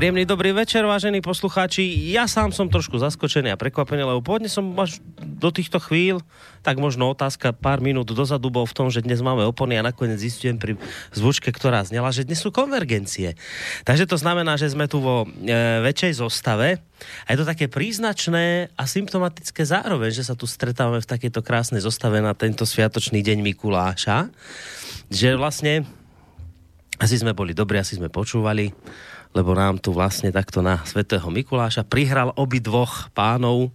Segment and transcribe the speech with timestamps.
[0.00, 1.84] Príjemný dobrý večer, vážení poslucháči.
[2.08, 6.24] Ja sám som trošku zaskočený a prekvapený, lebo pôvodne som až do týchto chvíľ,
[6.64, 10.16] tak možno otázka pár minút dozadu bol v tom, že dnes máme opony a nakoniec
[10.16, 10.80] zistujem pri
[11.12, 13.36] zvučke, ktorá znela, že dnes sú konvergencie.
[13.84, 16.80] Takže to znamená, že sme tu vo e, väčšej zostave
[17.28, 21.84] a je to také príznačné a symptomatické zároveň, že sa tu stretávame v takejto krásnej
[21.84, 24.32] zostave na tento sviatočný deň Mikuláša,
[25.12, 25.84] že vlastne
[26.96, 28.72] asi sme boli dobrí, asi sme počúvali
[29.30, 33.70] lebo nám tu vlastne takto na Svetého Mikuláša prihral obidvoch pánov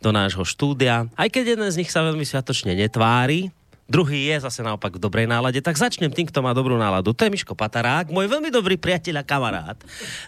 [0.00, 1.12] do nášho štúdia.
[1.12, 3.52] Aj keď jeden z nich sa veľmi sviatočne netvári,
[3.84, 7.12] druhý je zase naopak v dobrej nálade, tak začnem tým, kto má dobrú náladu.
[7.12, 9.78] To je Miško Patarák, môj veľmi dobrý priateľ a kamarát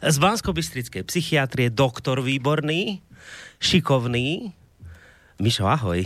[0.05, 3.01] z bansko psychiatrie, doktor výborný,
[3.57, 4.53] šikovný.
[5.41, 6.05] Mišo, ahoj.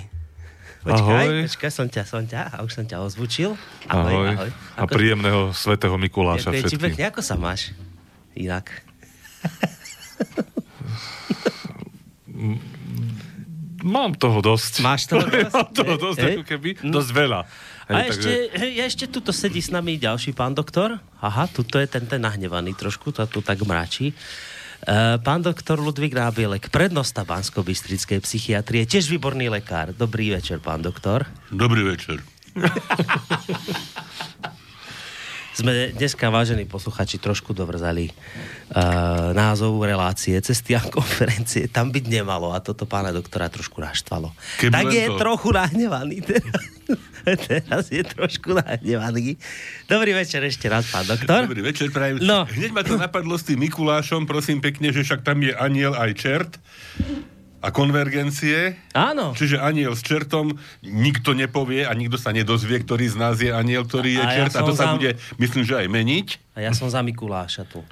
[0.80, 1.44] Počkaj, ahoj.
[1.44, 3.52] počkaj, som ťa, som ťa, a už som ťa ozvučil.
[3.84, 4.26] Ahoj, ahoj.
[4.32, 4.50] ahoj.
[4.78, 6.80] A príjemného svetého Mikuláša všetkým.
[6.80, 7.76] Pekne, ako sa máš?
[8.36, 8.84] Inak?
[13.80, 14.72] Mám toho dosť.
[14.84, 15.52] Máš toho dosť?
[15.56, 16.28] Mám toho dosť, e?
[16.36, 16.68] ako keby.
[16.84, 17.00] No.
[17.00, 17.40] Dosť veľa.
[17.90, 18.60] Hej, a ešte, takže...
[18.60, 21.02] hej, ešte tuto sedí s nami ďalší pán doktor.
[21.18, 24.14] Aha, tuto je ten, ten nahnevaný trošku, to tu tak mračí.
[24.80, 29.92] Uh, pán doktor Ludvík Nábielek, prednosta bansko psychiatrie, tiež výborný lekár.
[29.92, 31.28] Dobrý večer, pán doktor.
[31.52, 32.24] Dobrý večer.
[35.60, 41.68] sme dneska, vážení posluchači, trošku dovrzali uh, názov relácie cesty a konferencie.
[41.68, 44.32] Tam byť nemalo a toto pána doktora trošku naštvalo.
[44.56, 45.16] Keby tak je to...
[45.20, 46.64] trochu nahnevaný teraz.
[47.52, 49.36] teraz je trošku nahnevaný.
[49.84, 51.44] Dobrý večer ešte raz, pán doktor.
[51.44, 52.24] Dobrý večer, prajem.
[52.24, 52.48] No.
[52.48, 56.10] Hneď ma to napadlo s tým Mikulášom, prosím pekne, že však tam je aniel aj
[56.16, 56.52] čert
[57.60, 58.80] a konvergencie.
[58.96, 59.36] Áno.
[59.36, 63.84] Čiže aniel s čertom nikto nepovie a nikto sa nedozvie, ktorý z nás je aniel,
[63.84, 64.52] ktorý je a čert.
[64.56, 64.92] Ja a to sa za...
[64.96, 66.26] bude, myslím, že aj meniť.
[66.56, 67.84] A ja som za Mikuláša tu.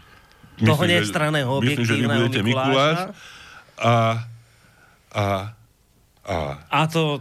[0.56, 2.98] Myslím, Toho nestraného objektívneho Myslím, že vy budete Mikuláš.
[3.78, 3.94] A,
[5.12, 5.24] a,
[6.24, 6.36] a...
[6.66, 7.20] a to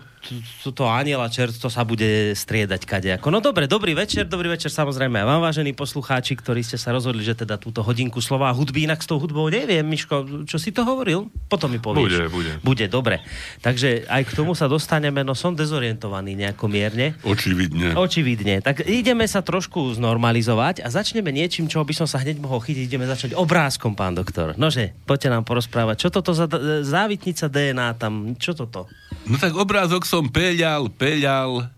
[0.75, 3.31] to aniela čert, to sa bude striedať kadejako.
[3.33, 7.37] No dobre, dobrý večer, dobrý večer samozrejme vám, vážení poslucháči, ktorí ste sa rozhodli, že
[7.37, 11.31] teda túto hodinku slova hudby, inak s tou hudbou neviem, Miško, čo si to hovoril?
[11.47, 12.03] Potom mi povieš.
[12.03, 12.53] Bude, bude.
[12.63, 13.23] Bude, dobre.
[13.63, 17.17] Takže aj k tomu sa dostaneme, no som dezorientovaný nejako mierne.
[17.23, 17.95] Očividne.
[17.97, 18.59] Očividne.
[18.61, 22.83] Tak ideme sa trošku znormalizovať a začneme niečím, čo by som sa hneď mohol chytiť.
[22.87, 24.55] Ideme začať obrázkom, pán doktor.
[24.55, 26.07] Nože, poďte nám porozprávať.
[26.07, 26.45] Čo toto za
[26.83, 28.35] závitnica DNA tam?
[28.35, 28.87] Čo toto?
[29.27, 31.69] No tak obrázok som peľal, peľal.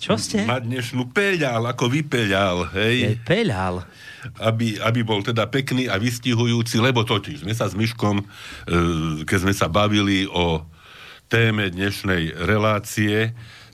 [0.00, 0.48] Čo ste?
[0.48, 3.12] Ma dnešnú peľal, ako vypeľal, hej.
[3.12, 3.84] Je peľal.
[4.40, 8.24] Aby, aby bol teda pekný a vystihujúci, lebo totiž sme sa s Myškom, e,
[9.28, 10.64] keď sme sa bavili o
[11.28, 13.32] téme dnešnej relácie,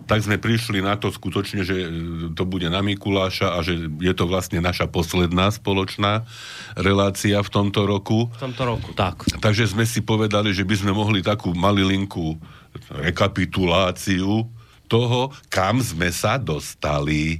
[0.09, 1.89] tak sme prišli na to skutočne, že e,
[2.33, 6.25] to bude na Mikuláša a že je to vlastne naša posledná spoločná
[6.79, 8.33] relácia v tomto roku.
[8.33, 9.29] V tomto roku, tak.
[9.39, 12.41] Takže sme si povedali, že by sme mohli takú malilinku
[12.91, 14.47] rekapituláciu
[14.89, 15.21] toho,
[15.53, 17.39] kam sme sa dostali e,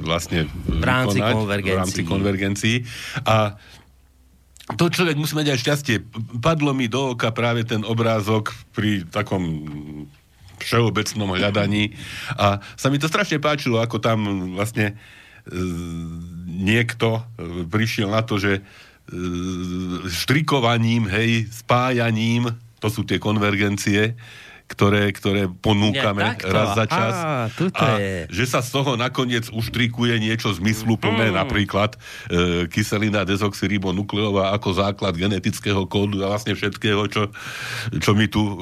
[0.00, 1.76] vlastne v rámci, konať, konvergencií.
[1.76, 2.76] v rámci konvergencií.
[3.28, 3.36] A
[4.80, 5.96] to človek musí mať aj šťastie.
[6.40, 9.68] Padlo mi do oka práve ten obrázok pri takom
[10.64, 11.92] všeobecnom hľadaní
[12.40, 14.96] a sa mi to strašne páčilo, ako tam vlastne
[15.44, 15.54] e,
[16.48, 17.22] niekto e,
[17.68, 18.62] prišiel na to, že e,
[20.08, 22.48] štrikovaním, hej, spájaním
[22.84, 24.12] to sú tie konvergencie,
[24.64, 27.14] ktoré, ktoré ponúkame ja, raz za čas.
[27.16, 28.16] Á, a je.
[28.32, 31.36] že sa z toho nakoniec uštrikuje niečo zmysluplné, mm.
[31.36, 31.98] napríklad e,
[32.72, 37.28] kyselina dezoxyribonukleová ako základ genetického kódu a vlastne všetkého, čo,
[38.00, 38.52] čo my tu, e,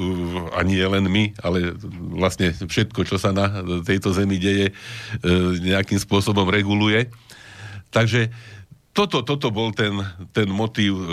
[0.58, 1.78] ani je len my, ale
[2.18, 4.74] vlastne všetko, čo sa na tejto zemi deje, e,
[5.62, 7.14] nejakým spôsobom reguluje.
[7.94, 8.26] Takže
[8.92, 9.96] toto, toto bol ten,
[10.34, 11.06] ten motív e,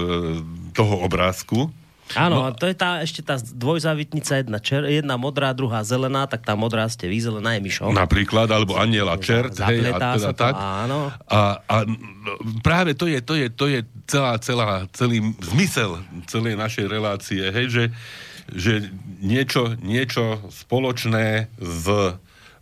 [0.74, 1.72] toho obrázku.
[2.18, 6.26] Áno, no, a to je tá, ešte tá dvojzávitnica, jedna, čer, jedna modrá, druhá zelená,
[6.26, 7.94] tak tá modrá ste vy, zelená je myšo.
[7.94, 10.58] Napríklad, alebo aniel a čert, hej, a teda tak.
[10.58, 11.14] Áno.
[11.30, 11.76] A, a
[12.66, 13.80] práve to je, to je, to je
[14.10, 17.84] celá, celá, celý zmysel celej našej relácie, hej, že,
[18.50, 18.74] že
[19.22, 22.18] niečo, niečo spoločné z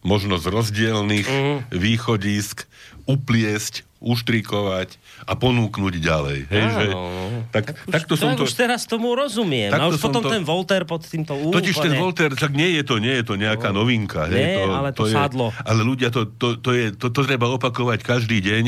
[0.06, 1.58] možno z rozdielných uh-huh.
[1.74, 2.64] východisk
[3.08, 6.40] upliesť, uštrikovať a ponúknuť ďalej.
[6.52, 6.86] Hej, že,
[7.50, 8.46] tak, tak, už, to som to...
[8.46, 9.74] Už teraz tomu rozumiem.
[9.74, 10.30] A už potom to...
[10.30, 11.56] ten Volter pod týmto úplne...
[11.58, 13.82] Totiž ten Volter, tak nie je to, nie je to nejaká no.
[13.82, 14.30] novinka.
[14.30, 15.48] Nie, hej, to, ale to, to sadlo.
[15.50, 18.66] Je, ale ľudia, to, to, to, je, to, to treba opakovať každý deň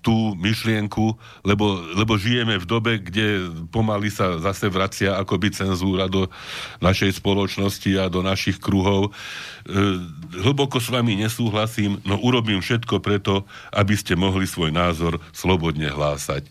[0.00, 1.12] tú myšlienku,
[1.44, 6.32] lebo, lebo žijeme v dobe, kde pomaly sa zase vracia akoby cenzúra do
[6.80, 9.12] našej spoločnosti a do našich kruhov.
[9.12, 10.00] E,
[10.40, 13.44] hlboko s vami nesúhlasím, no urobím všetko preto,
[13.76, 16.48] aby ste mohli svoj názor slobodne hlásať.
[16.48, 16.50] E,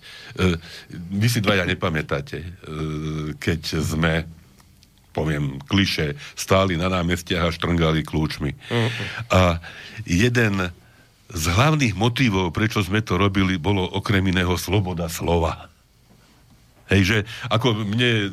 [0.94, 2.48] vy si dvaja nepamätáte, e,
[3.42, 4.14] keď sme
[5.16, 8.52] poviem kliše, stáli na námestiach a štrngali kľúčmi.
[8.52, 8.92] Uh-huh.
[9.32, 9.42] A
[10.04, 10.76] jeden
[11.30, 15.74] z hlavných motívov, prečo sme to robili, bolo okrem iného sloboda slova.
[16.86, 17.18] Hej, že
[17.50, 18.30] ako mne,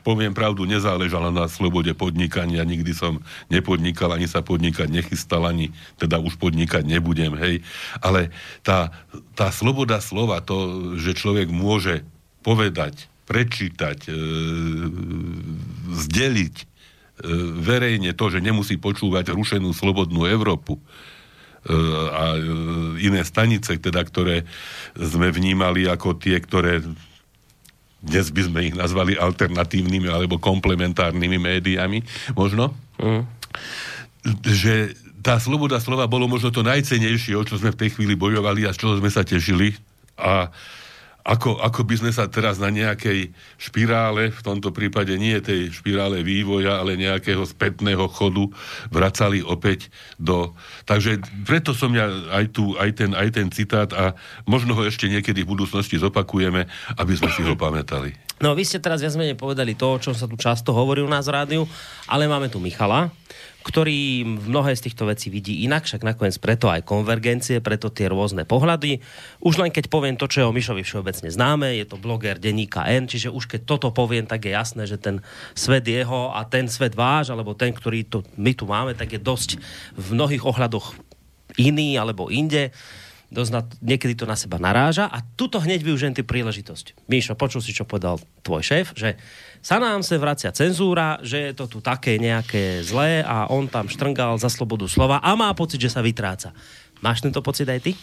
[0.00, 3.20] poviem pravdu, nezáležala na slobode podnikania, nikdy som
[3.52, 7.60] nepodnikal, ani sa podnikať nechystal, ani teda už podnikať nebudem, hej.
[8.00, 8.32] Ale
[8.64, 8.96] tá,
[9.36, 12.00] tá sloboda slova, to, že človek môže
[12.40, 14.12] povedať, prečítať, e,
[15.92, 16.64] zdeliť e,
[17.60, 20.80] verejne to, že nemusí počúvať rušenú slobodnú Európu,
[22.10, 22.42] a e,
[23.06, 24.42] iné stanice, teda, ktoré
[24.98, 26.82] sme vnímali ako tie, ktoré
[28.02, 32.02] dnes by sme ich nazvali alternatívnymi alebo komplementárnymi médiami,
[32.34, 32.74] možno.
[32.98, 33.22] Mm.
[34.42, 34.74] Že
[35.22, 38.74] tá sloboda slova bolo možno to najcenejšie, o čo sme v tej chvíli bojovali a
[38.74, 39.78] z čoho sme sa tešili.
[40.18, 40.50] A
[41.22, 46.26] ako, ako by sme sa teraz na nejakej špirále, v tomto prípade nie tej špirále
[46.26, 48.50] vývoja, ale nejakého spätného chodu
[48.90, 49.88] vracali opäť
[50.18, 50.50] do...
[50.82, 54.18] Takže preto som ja aj, tu, aj, ten, aj ten citát a
[54.50, 56.66] možno ho ešte niekedy v budúcnosti zopakujeme,
[56.98, 58.18] aby sme si ho pamätali.
[58.42, 61.06] No vy ste teraz viac menej povedali to, o čom sa tu často hovorí u
[61.06, 61.62] nás v rádiu,
[62.10, 63.14] ale máme tu Michala,
[63.62, 68.42] ktorý mnohé z týchto vecí vidí inak, však nakoniec preto aj konvergencie, preto tie rôzne
[68.42, 68.98] pohľady.
[69.40, 72.84] Už len keď poviem to, čo je o Mišovi všeobecne známe, je to bloger denníka
[72.90, 75.22] N, čiže už keď toto poviem, tak je jasné, že ten
[75.54, 79.20] svet jeho a ten svet váš, alebo ten, ktorý tu, my tu máme, tak je
[79.22, 79.56] dosť
[79.94, 80.98] v mnohých ohľadoch
[81.56, 82.74] iný alebo inde
[83.32, 87.08] dosť na, niekedy to na seba naráža a tuto hneď využijem ty príležitosť.
[87.08, 89.16] Míšo, počul si, čo povedal tvoj šéf, že
[89.62, 93.86] sa nám sa vracia cenzúra, že je to tu také nejaké zlé a on tam
[93.86, 96.50] štrngal za slobodu slova a má pocit, že sa vytráca.
[96.98, 97.94] Máš tento pocit aj ty?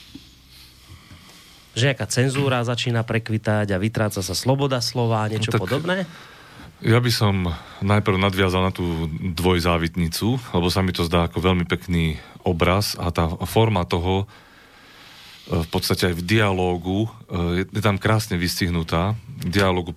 [1.75, 6.07] Že nejaká cenzúra začína prekvitať a vytráca sa sloboda slova a niečo no, podobné?
[6.79, 7.51] Ja by som
[7.83, 12.15] najprv nadviazal na tú dvojzávitnicu, lebo sa mi to zdá ako veľmi pekný
[12.47, 14.31] obraz a tá forma toho,
[15.49, 19.91] v podstate aj v dialógu, eh, je tam krásne vystihnutá, dialógu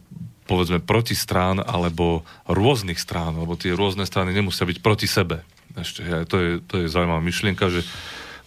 [0.47, 5.47] povedzme proti strán alebo rôznych strán, lebo tie rôzne strany nemusia byť proti sebe.
[5.73, 7.87] Ešte, to je, to je zaujímavá myšlienka, že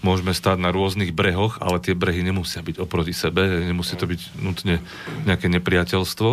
[0.06, 4.21] môžeme stáť na rôznych brehoch, ale tie brehy nemusia byť oproti sebe, nemusí to byť
[4.38, 4.77] nutne
[5.25, 6.31] nejaké nepriateľstvo.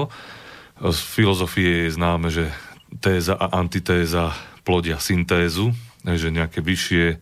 [0.82, 2.52] Z filozofie je známe, že
[3.00, 4.36] téza a antitéza
[4.66, 5.72] plodia syntézu,
[6.04, 7.16] že nejaké vyššie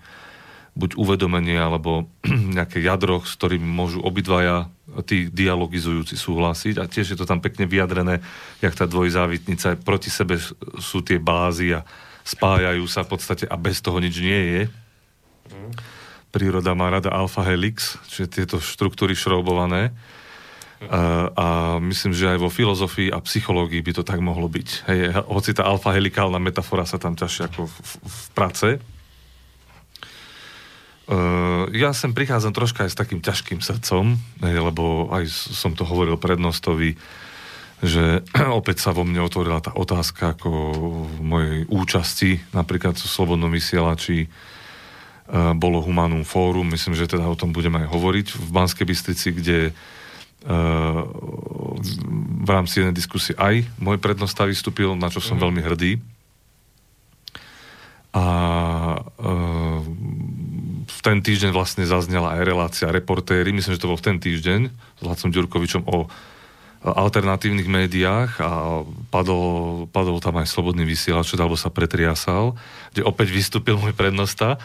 [0.75, 2.11] buď uvedomenie alebo
[2.57, 4.67] nejaké jadro, s ktorým môžu obidvaja
[5.07, 8.19] tí dialogizujúci súhlasiť a tiež je to tam pekne vyjadrené,
[8.59, 10.37] jak tá dvojzávitnica, proti sebe
[10.83, 11.87] sú tie bázy a
[12.27, 14.63] spájajú sa v podstate a bez toho nič nie je.
[16.31, 19.91] Príroda má rada alfa helix, čiže tieto štruktúry šroubované.
[20.81, 21.47] A, a
[21.77, 24.69] myslím, že aj vo filozofii a psychológii by to tak mohlo byť.
[24.89, 28.69] Hej, hoci tá alfa helikálna metafora sa tam ťažšie ako v, v, v prace,
[31.75, 36.95] ja sem prichádzam troška aj s takým ťažkým srdcom, lebo aj som to hovoril prednostovi,
[37.83, 38.23] že
[38.61, 40.51] opäť sa vo mne otvorila tá otázka ako
[41.09, 47.35] v mojej účasti, napríklad v Slobodnom vysielači uh, bolo Humanum Fórum, myslím, že teda o
[47.35, 51.03] tom budeme aj hovoriť v Banskej Bystrici, kde uh,
[52.45, 55.43] v rámci jednej diskusie aj môj prednosta vystúpil, na čo som mm.
[55.43, 55.93] veľmi hrdý.
[58.11, 58.27] A
[61.01, 65.01] ten týždeň vlastne zaznela aj relácia reportéry, myslím, že to bol v ten týždeň s
[65.01, 66.09] Lacom Ďurkovičom o
[66.81, 68.81] alternatívnych médiách a
[69.13, 72.57] padol, padol tam aj slobodný vysielač, alebo sa pretriasal,
[72.97, 74.57] kde opäť vystúpil môj prednosta.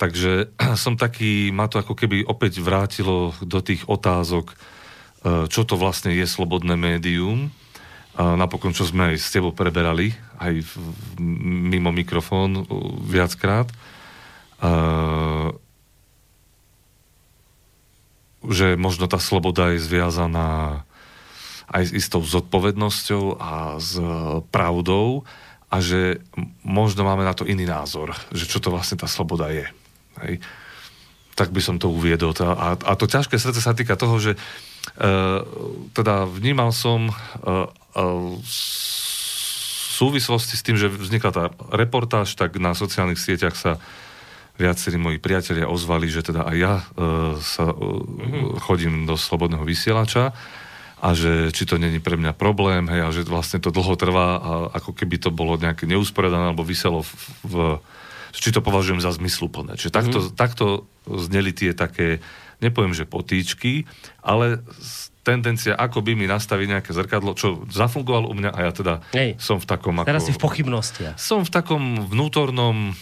[0.00, 0.48] Takže
[0.82, 4.54] som taký, ma to ako keby opäť vrátilo do tých otázok, e,
[5.52, 7.52] čo to vlastne je slobodné médium.
[8.18, 10.10] A napokon, čo sme aj s tebou preberali,
[10.42, 10.58] aj
[11.22, 12.66] mimo mikrofón
[13.06, 13.70] viackrát.
[14.58, 15.54] Uh,
[18.48, 20.82] že možno tá sloboda je zviazaná
[21.68, 24.04] aj s istou zodpovednosťou a s e,
[24.48, 25.28] pravdou
[25.68, 26.24] a že
[26.64, 29.68] možno máme na to iný názor, že čo to vlastne tá sloboda je.
[30.24, 30.40] Hej.
[31.36, 32.32] Tak by som to uviedol.
[32.40, 35.44] A, a to ťažké srdce sa týka toho, že uh,
[35.92, 37.68] teda vnímal som uh,
[38.40, 38.48] v
[39.92, 43.76] súvislosti s tým, že vznikla tá reportáž, tak na sociálnych sieťach sa
[44.58, 50.34] viacerí moji priatelia ozvali, že teda aj ja uh, sa uh, chodím do slobodného vysielača
[50.98, 54.28] a že či to není pre mňa problém, hej, a že vlastne to dlho trvá
[54.34, 57.12] a ako keby to bolo nejaké neusporiadané alebo vyselo v,
[57.46, 57.54] v
[58.34, 59.78] či to považujem za zmysluplné.
[59.78, 60.28] Čiže takto, mm.
[60.36, 60.66] takto
[61.08, 62.20] zneli tie také,
[62.60, 63.88] nepoviem, že potýčky,
[64.20, 64.60] ale
[65.28, 69.36] tendencia, ako by mi nastaviť nejaké zrkadlo, čo zafungovalo u mňa a ja teda Hej.
[69.36, 70.00] som v takom...
[70.08, 71.14] Teraz ako, si v pochybnostiach.
[71.20, 72.92] Som v takom vnútornom e,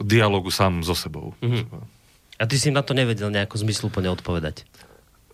[0.00, 1.36] dialogu sám so sebou.
[1.40, 1.66] Mm-hmm.
[2.40, 4.64] A ty si na to nevedel nejako zmysluplne odpovedať?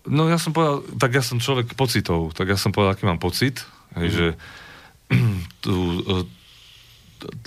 [0.07, 3.19] No ja som povedal, tak ja som človek pocitov, tak ja som povedal, aký mám
[3.19, 3.63] pocit,
[3.95, 4.15] hej, mm-hmm.
[4.15, 4.25] že
[5.63, 6.01] tú e,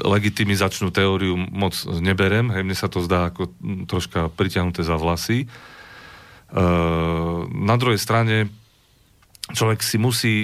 [0.01, 3.53] legitimizačnú teóriu moc neberem, hej, mne sa to zdá ako
[3.89, 5.49] troška priťahnuté za vlasy.
[6.51, 8.51] Ehm, na druhej strane
[9.55, 10.35] človek si musí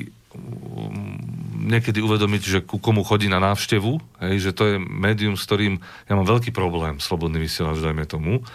[1.67, 5.83] niekedy uvedomiť, že ku komu chodí na návštevu, hej, že to je médium, s ktorým
[6.07, 8.47] ja mám veľký problém, slobodný vysielač, dajme tomu.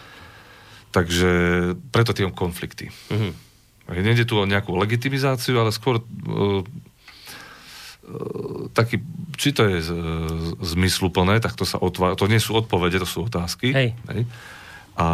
[0.95, 1.31] Takže
[1.91, 2.91] preto tie konflikty.
[3.11, 3.31] Mm-hmm.
[3.91, 6.63] Nejde tu o nejakú legitimizáciu, ale skôr uh, uh,
[8.71, 9.03] taký,
[9.35, 9.91] či to je z,
[10.63, 13.75] zmysluplné, tak to sa otvára, to nie sú odpovede, to sú otázky.
[13.75, 13.95] Hej.
[14.07, 14.23] Hej.
[14.95, 15.07] A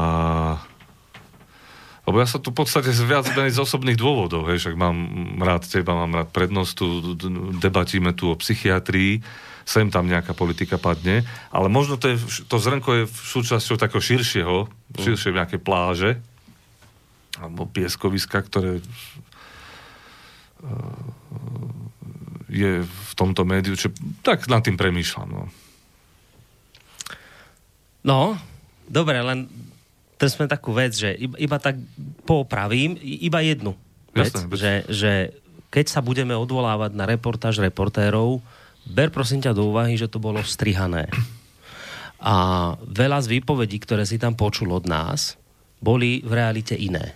[2.07, 4.95] lebo ja sa tu v podstate viac z osobných dôvodov, hej, však mám
[5.43, 6.87] rád teba, mám rád prednosť, tu
[7.59, 9.19] debatíme tu o psychiatrii,
[9.67, 14.71] sem tam nejaká politika padne, ale možno to, je, to zrnko je súčasťou takého širšieho,
[14.95, 16.15] širšie nejaké pláže,
[17.35, 18.83] alebo pieskoviska, ktoré e,
[22.47, 23.91] je v tomto médiu, čo
[24.23, 25.27] tak nad tým premýšľam.
[25.27, 25.43] No,
[28.07, 28.39] no
[28.87, 29.51] dobre, len
[30.17, 31.77] teraz sme takú vec, že iba, iba tak
[32.25, 33.77] popravím, iba jednu
[34.17, 35.11] vec, Jasne, že, že
[35.69, 38.41] keď sa budeme odvolávať na reportáž reportérov,
[38.87, 41.07] ber prosím ťa do úvahy, že to bolo strihané.
[42.17, 42.35] A
[42.81, 45.37] veľa z výpovedí, ktoré si tam počul od nás,
[45.77, 47.13] boli v realite iné.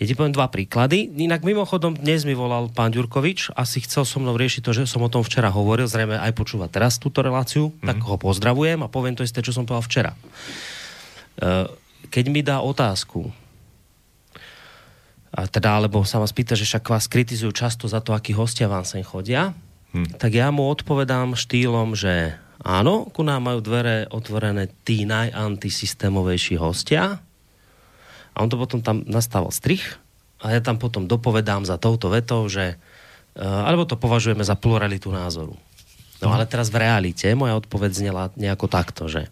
[0.00, 1.14] Ja ti poviem dva príklady.
[1.20, 5.04] Inak mimochodom dnes mi volal pán Ďurkovič, asi chcel so mnou riešiť to, že som
[5.04, 7.86] o tom včera hovoril, zrejme aj počúva teraz túto reláciu, mm-hmm.
[7.86, 10.12] tak ho pozdravujem a poviem to isté, čo som povedal včera.
[11.40, 11.66] Eh,
[12.12, 13.32] keď mi dá otázku,
[15.32, 18.68] a teda, alebo sa ma spýta, že však vás kritizujú často za to, akí hostia
[18.68, 19.56] vám sem chodia,
[19.96, 20.20] hm.
[20.20, 27.24] tak ja mu odpovedám štýlom, že áno, ku nám majú dvere otvorené tí najantisystémovejší hostia
[28.32, 29.96] a on to potom tam nastával strich
[30.44, 35.08] a ja tam potom dopovedám za touto vetou, že uh, alebo to považujeme za pluralitu
[35.08, 35.56] názoru.
[36.22, 39.26] No ale teraz v realite moja odpoveď znela nejako takto, že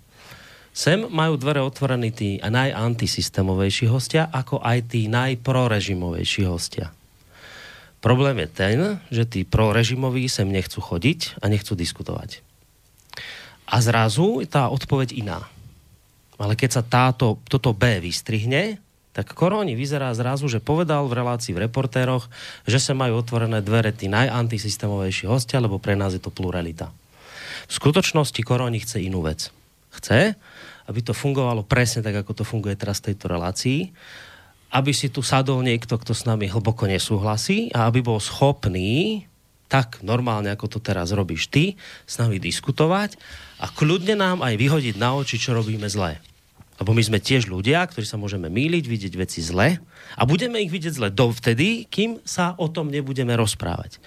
[0.71, 6.95] Sem majú dvere otvorené tí najantisystémovejší hostia, ako aj tí najprorežimovejší hostia.
[8.01, 8.79] Problém je ten,
[9.13, 12.41] že tí prorežimoví sem nechcú chodiť a nechcú diskutovať.
[13.69, 15.45] A zrazu je tá odpoveď iná.
[16.41, 18.81] Ale keď sa táto, toto B vystrihne,
[19.13, 22.33] tak Koroni vyzerá zrazu, že povedal v relácii v reportéroch,
[22.65, 26.89] že sa majú otvorené dvere tí najantisystémovejší hostia, lebo pre nás je to pluralita.
[27.69, 29.53] V skutočnosti Koroni chce inú vec.
[29.91, 30.39] Chce,
[30.87, 33.91] aby to fungovalo presne tak, ako to funguje teraz v tejto relácii,
[34.71, 39.27] aby si tu sadol niekto, kto s nami hlboko nesúhlasí a aby bol schopný
[39.71, 43.15] tak normálne, ako to teraz robíš ty, s nami diskutovať
[43.63, 46.19] a kľudne nám aj vyhodiť na oči, čo robíme zle.
[46.83, 49.79] Lebo my sme tiež ľudia, ktorí sa môžeme míliť, vidieť veci zle
[50.19, 54.03] a budeme ich vidieť zle dovtedy, kým sa o tom nebudeme rozprávať.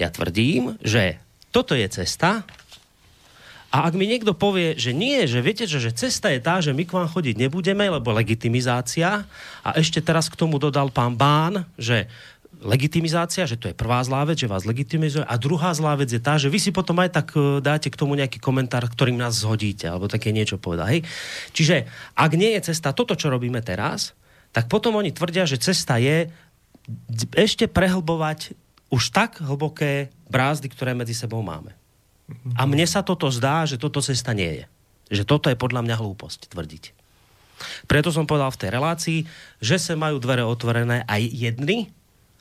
[0.00, 1.20] Ja tvrdím, že
[1.52, 2.48] toto je cesta,
[3.74, 6.70] a ak mi niekto povie, že nie, že viete, že, že cesta je tá, že
[6.70, 9.26] my k vám chodiť nebudeme, lebo legitimizácia,
[9.60, 12.06] a ešte teraz k tomu dodal pán Bán, že
[12.62, 15.26] legitimizácia, že to je prvá zlá vec, že vás legitimizuje.
[15.28, 17.98] A druhá zlá vec je tá, že vy si potom aj tak e, dáte k
[18.00, 20.88] tomu nejaký komentár, ktorým nás zhodíte, alebo také niečo povedal.
[20.88, 21.04] Hej?
[21.52, 21.84] Čiže
[22.16, 24.16] ak nie je cesta toto, čo robíme teraz,
[24.56, 26.32] tak potom oni tvrdia, že cesta je
[27.36, 28.56] ešte prehlbovať
[28.88, 31.76] už tak hlboké brázdy, ktoré medzi sebou máme.
[32.58, 34.64] A mne sa toto zdá, že toto cesta nie je.
[35.20, 36.84] Že toto je podľa mňa hlúposť tvrdiť.
[37.86, 39.18] Preto som povedal v tej relácii,
[39.62, 41.88] že sa majú dvere otvorené aj jedni,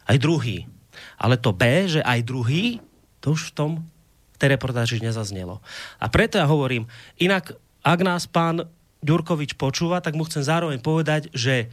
[0.10, 0.68] aj druhý.
[1.22, 2.82] Ale to B, že aj druhý,
[3.22, 3.72] to už v tom
[4.36, 5.64] v tej reportáži nezaznelo.
[5.96, 7.56] A preto ja hovorím, inak,
[7.88, 8.68] ak nás pán
[9.00, 11.72] Ďurkovič počúva, tak mu chcem zároveň povedať, že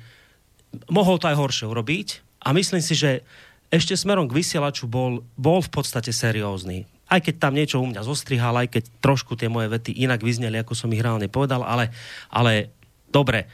[0.86, 2.08] mohol to aj horšie urobiť
[2.44, 3.26] a myslím si, že
[3.72, 8.00] ešte smerom k vysielaču bol, bol v podstate seriózny aj keď tam niečo u mňa
[8.08, 11.92] zostrihal, aj keď trošku tie moje vety inak vyzneli, ako som ich reálne povedal, ale,
[12.32, 12.72] ale
[13.12, 13.44] dobre,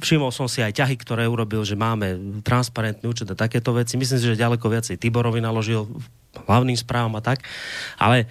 [0.00, 4.00] všimol som si aj ťahy, ktoré urobil, že máme transparentný účet a takéto veci.
[4.00, 5.84] Myslím si, že ďaleko viacej Tiborovi naložil
[6.48, 7.44] hlavným správom a tak.
[8.00, 8.24] Ale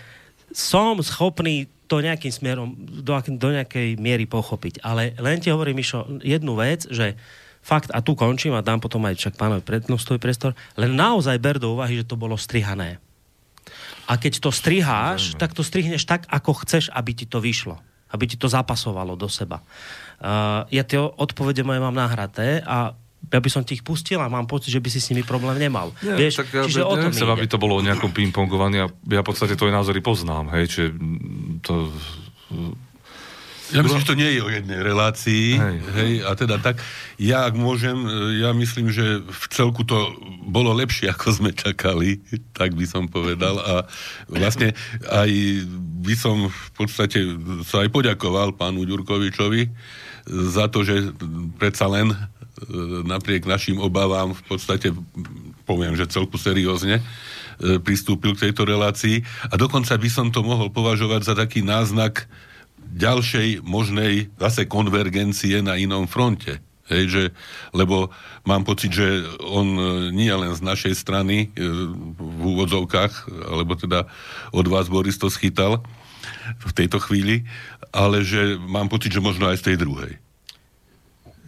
[0.50, 4.82] som schopný to nejakým smerom, do, do nejakej miery pochopiť.
[4.82, 7.14] Ale len ti hovorím, Mišo, jednu vec, že
[7.62, 11.60] fakt, a tu končím a dám potom aj však pánovi prednostový priestor, len naozaj ber
[11.62, 12.98] do úvahy, že to bolo strihané.
[14.08, 17.80] A keď to striháš, tak to strihneš tak, ako chceš, aby ti to vyšlo.
[18.12, 19.64] Aby ti to zapasovalo do seba.
[20.20, 22.94] Uh, ja tie odpovede moje mám nahraté a
[23.32, 25.56] ja by som ti ich pustil a mám pocit, že by si s nimi problém
[25.56, 25.96] nemal.
[26.04, 28.84] Nie, Vieš, tak ja, čiže ja, o tom nechcem, aby to bolo o nejakom pingpongovaní.
[28.84, 30.88] Ja, ja v podstate tvoje názory poznám, hej, čiže
[31.64, 31.88] to...
[33.74, 35.78] Ja myslím, že to nie je o jednej relácii, hej.
[35.98, 36.78] hej, a teda tak,
[37.18, 37.98] ja ak môžem,
[38.38, 40.14] ja myslím, že v celku to
[40.46, 42.22] bolo lepšie, ako sme čakali,
[42.54, 43.74] tak by som povedal, a
[44.30, 44.78] vlastne
[45.10, 45.30] aj
[46.06, 47.20] by som v podstate
[47.66, 49.74] sa aj poďakoval pánu Ďurkovičovi
[50.30, 51.12] za to, že
[51.60, 52.16] predsa len
[52.54, 54.94] E, napriek našim obavám v podstate,
[55.66, 57.04] poviem, že celku seriózne e,
[57.82, 62.30] pristúpil k tejto relácii a dokonca by som to mohol považovať za taký náznak
[62.94, 66.62] ďalšej možnej zase konvergencie na inom fronte.
[66.92, 67.24] Hej, že,
[67.72, 68.12] lebo
[68.44, 74.04] mám pocit, že on e, nie len z našej strany v úvodzovkách, alebo teda
[74.52, 75.80] od vás Boris to schytal
[76.60, 77.48] v tejto chvíli,
[77.96, 80.20] ale že mám pocit, že možno aj z tej druhej.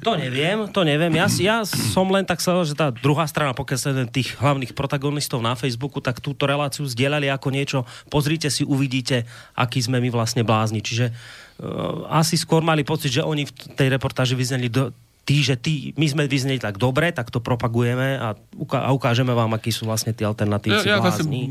[0.03, 1.15] To neviem, to neviem.
[1.15, 5.39] Ja, ja som len tak sa, že tá druhá strana, pokiaľ sa tých hlavných protagonistov
[5.39, 7.79] na Facebooku, tak túto reláciu zdieľali ako niečo,
[8.11, 9.23] pozrite si, uvidíte,
[9.55, 10.83] aký sme my vlastne blázni.
[10.83, 14.91] Čiže uh, asi skôr mali pocit, že oni v tej reportáži vyzneli do,
[15.25, 19.33] tí, že tí, my sme vyzneli tak dobre, tak to propagujeme a, uká- a ukážeme
[19.33, 21.49] vám, akí sú vlastne tie alternatívci ja, ja blázni.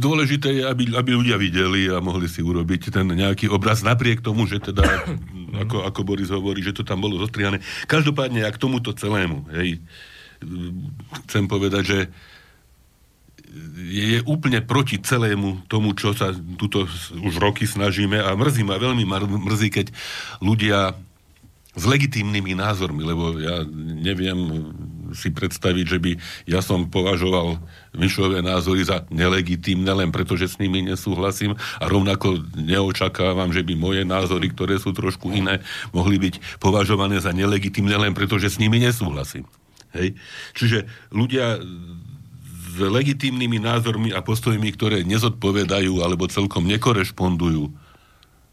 [0.00, 4.48] Dôležité je, aby, aby ľudia videli a mohli si urobiť ten nejaký obraz, napriek tomu,
[4.48, 4.82] že teda,
[5.68, 7.60] ako, ako Boris hovorí, že to tam bolo zostrihané.
[7.84, 9.84] Každopádne, ja k tomuto celému, hej,
[11.28, 11.98] chcem povedať, že
[13.76, 16.88] je, je úplne proti celému tomu, čo sa tuto
[17.20, 19.04] už roky snažíme a mrzí ma, veľmi
[19.44, 19.86] mrzí, keď
[20.40, 20.96] ľudia
[21.80, 23.64] s legitímnymi názormi, lebo ja
[24.04, 24.68] neviem
[25.16, 26.10] si predstaviť, že by
[26.46, 27.58] ja som považoval
[27.96, 33.74] Mišové názory za nelegitímne, len preto, že s nimi nesúhlasím a rovnako neočakávam, že by
[33.74, 38.60] moje názory, ktoré sú trošku iné, mohli byť považované za nelegitímne, len preto, že s
[38.62, 39.48] nimi nesúhlasím.
[39.96, 40.14] Hej?
[40.54, 41.58] Čiže ľudia
[42.70, 47.66] s legitímnymi názormi a postojmi, ktoré nezodpovedajú alebo celkom nekorešpondujú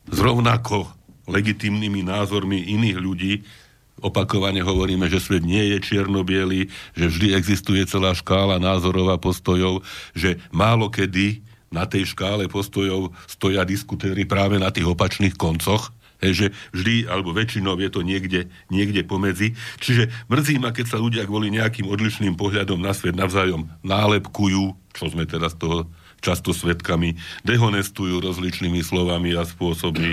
[0.10, 0.97] s rovnako
[1.28, 3.34] legitimnými názormi iných ľudí.
[4.00, 6.22] Opakovane hovoríme, že svet nie je čierno
[6.94, 9.82] že vždy existuje celá škála názorov a postojov,
[10.14, 16.34] že málo kedy na tej škále postojov stoja diskutéry práve na tých opačných koncoch, Hej,
[16.34, 19.54] že vždy, alebo väčšinou je to niekde, niekde pomedzi.
[19.78, 25.06] Čiže mrzí ma, keď sa ľudia kvôli nejakým odlišným pohľadom na svet navzájom nálepkujú, čo
[25.14, 25.78] sme teda z toho
[26.20, 30.12] často svetkami, dehonestujú rozličnými slovami a spôsobmi,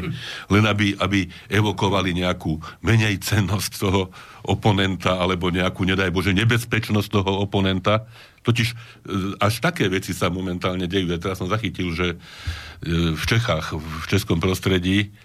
[0.52, 4.12] len aby, aby evokovali nejakú menej cennosť toho
[4.44, 8.04] oponenta alebo nejakú, nedaj Bože, nebezpečnosť toho oponenta.
[8.44, 8.76] Totiž e,
[9.40, 11.08] až také veci sa momentálne dejú.
[11.08, 12.16] Ja teraz som zachytil, že e,
[13.16, 15.16] v Čechách, v českom prostredí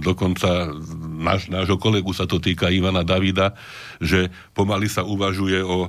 [0.00, 0.72] dokonca
[1.20, 3.52] náš, nášho kolegu sa to týka Ivana Davida,
[4.00, 5.88] že pomaly sa uvažuje o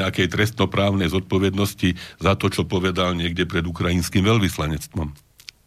[0.00, 5.12] nejakej trestnoprávnej zodpovednosti za to, čo povedal niekde pred ukrajinským veľvyslanectvom.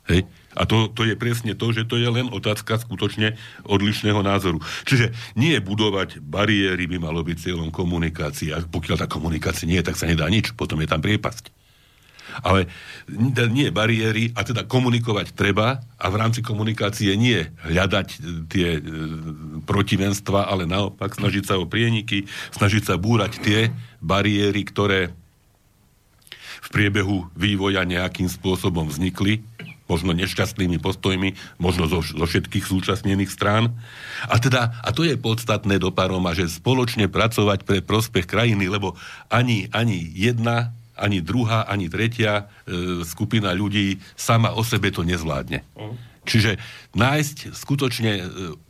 [0.10, 0.26] Hej?
[0.58, 3.38] A to, to je presne to, že to je len otázka skutočne
[3.70, 4.58] odlišného názoru.
[4.90, 8.50] Čiže nie budovať bariéry by malo byť cieľom komunikácie.
[8.58, 10.58] A pokiaľ tá komunikácia nie je, tak sa nedá nič.
[10.58, 11.59] Potom je tam priepasť.
[12.44, 12.70] Ale
[13.50, 18.82] nie bariéry, a teda komunikovať treba a v rámci komunikácie nie hľadať e, tie e,
[19.64, 25.12] protivenstva, ale naopak snažiť sa o prieniky, snažiť sa búrať tie bariéry, ktoré
[26.60, 29.42] v priebehu vývoja nejakým spôsobom vznikli,
[29.90, 33.74] možno nešťastnými postojmi, možno zo, zo všetkých súčasnených strán.
[34.30, 38.94] A teda, a to je podstatné do paroma, že spoločne pracovať pre prospech krajiny, lebo
[39.34, 45.64] ani, ani jedna ani druhá, ani tretia e, skupina ľudí sama o sebe to nezvládne.
[45.80, 45.96] Uh.
[46.30, 46.62] Čiže
[46.94, 48.24] nájsť skutočne e,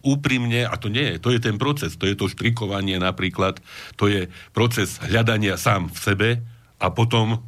[0.08, 3.60] úprimne, a to nie je, to je ten proces, to je to štrikovanie napríklad,
[4.00, 6.30] to je proces hľadania sám v sebe
[6.80, 7.44] a potom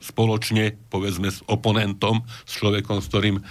[0.00, 3.42] spoločne, povedzme, s oponentom, s človekom, s ktorým e,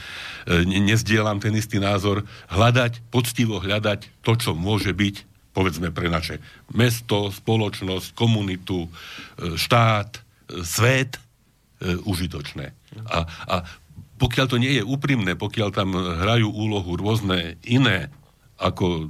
[0.66, 5.16] nezdielam ten istý názor, hľadať, poctivo hľadať to, čo môže byť,
[5.54, 6.42] povedzme, pre naše
[6.74, 10.26] mesto, spoločnosť, komunitu, e, štát,
[10.66, 11.20] svet e,
[12.04, 12.74] užitočné.
[13.10, 13.56] A, a
[14.20, 18.12] pokiaľ to nie je úprimné, pokiaľ tam hrajú úlohu rôzne iné
[18.60, 19.08] ako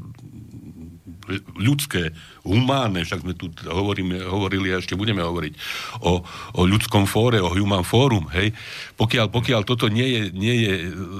[1.57, 2.09] ľudské,
[2.41, 5.53] humánne, však sme tu hovoríme, hovorili a ešte budeme hovoriť
[6.01, 6.25] o,
[6.57, 8.53] o ľudskom fóre, o human fórum, hej.
[8.97, 10.73] Pokiaľ, pokiaľ toto nie je, nie je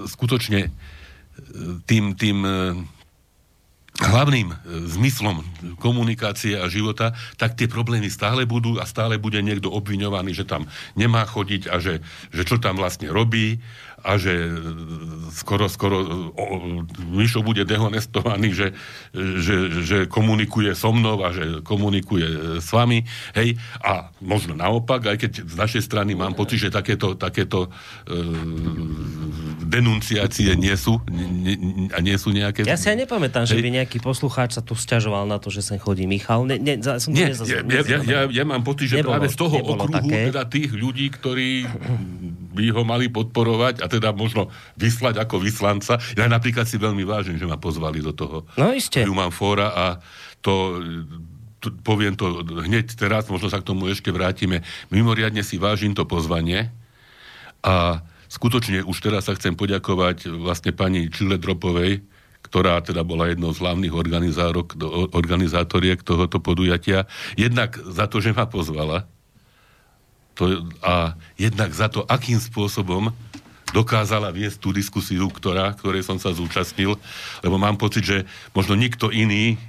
[0.10, 0.74] skutočne
[1.86, 2.38] tým, tým
[4.00, 4.56] hlavným e,
[4.96, 5.44] zmyslom
[5.76, 10.68] komunikácie a života, tak tie problémy stále budú a stále bude niekto obviňovaný, že tam
[10.96, 12.00] nemá chodiť a že,
[12.32, 13.60] že čo tam vlastne robí
[14.04, 14.52] a že e,
[15.34, 15.98] skoro, skoro
[16.36, 16.46] o,
[17.14, 18.68] Mišo bude dehonestovaný, že,
[19.14, 23.04] že, že komunikuje so mnou a že komunikuje e, s vami,
[23.36, 27.68] hej, a možno naopak, aj keď z našej strany mám pocit, že takéto, takéto
[28.06, 28.16] e,
[29.70, 30.98] denunciácie nie sú
[31.94, 32.66] a nie sú nejaké...
[32.66, 33.54] Ja si aj nepamätám, hej.
[33.54, 36.50] že by nejaký poslucháč sa tu sťažoval na to, že sem chodí Michal.
[36.50, 39.56] Ne, ne, som nie, ja, ja, ja, ja mám pocit, že nebolo, práve z toho
[39.62, 40.34] okruhu také.
[40.34, 41.50] teda tých ľudí, ktorí
[42.50, 46.02] by ho mali podporovať a teda možno vyslať ako vyslanca.
[46.18, 49.06] Ja napríklad si veľmi vážim, že ma pozvali do toho no, iste.
[49.06, 49.86] Human Fora a
[50.42, 50.82] to,
[51.62, 54.66] to, poviem to hneď teraz, možno sa k tomu ešte vrátime.
[54.90, 56.74] Mimoriadne si vážim to pozvanie
[57.62, 62.02] a skutočne už teraz sa chcem poďakovať vlastne pani Čiledropovej,
[62.40, 63.94] ktorá teda bola jednou z hlavných
[65.12, 69.06] organizátoriek tohoto podujatia, jednak za to, že ma pozvala,
[70.40, 73.12] to, a jednak za to, akým spôsobom
[73.76, 76.96] dokázala viesť tú diskusiu, ktorá, ktorej som sa zúčastnil,
[77.44, 78.18] lebo mám pocit, že
[78.56, 79.60] možno nikto iný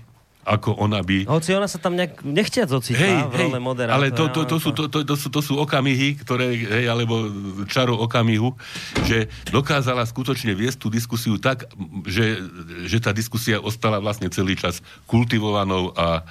[0.40, 1.28] ako ona by...
[1.28, 4.00] Hoci ona sa tam nejak nechtiac ocitá hej, v role moderátora.
[4.00, 7.28] Ale to, to, to, sú, to, to, to, sú, to sú okamihy, ktoré, hej, alebo
[7.68, 8.56] čaro okamihu,
[9.04, 11.68] že dokázala skutočne viesť tú diskusiu tak,
[12.08, 12.40] že,
[12.88, 16.24] že tá diskusia ostala vlastne celý čas kultivovanou a,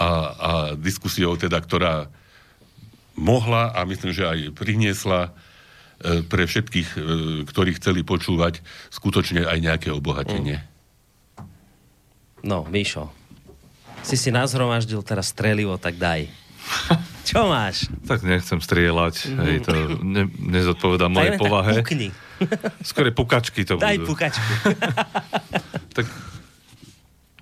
[0.00, 0.50] a, a
[0.80, 2.08] diskusiou teda, ktorá
[3.16, 5.34] mohla a myslím, že aj priniesla
[5.96, 7.00] E, pre všetkých, e,
[7.48, 8.60] ktorí chceli počúvať,
[8.92, 10.60] skutočne aj nejaké obohatenie.
[12.44, 13.08] No, Míšo,
[14.04, 16.28] si si nazhromaždil teraz strelivo, tak daj.
[17.28, 17.88] Čo máš?
[18.04, 19.38] Tak nechcem strieľať, mm.
[19.40, 19.72] hej, to
[20.04, 21.80] ne, nezodpovedá mojej povahe.
[21.80, 22.12] pukni.
[22.92, 24.12] Skôr pukačky to Daj budú.
[24.12, 24.52] pukačku.
[25.96, 26.04] tak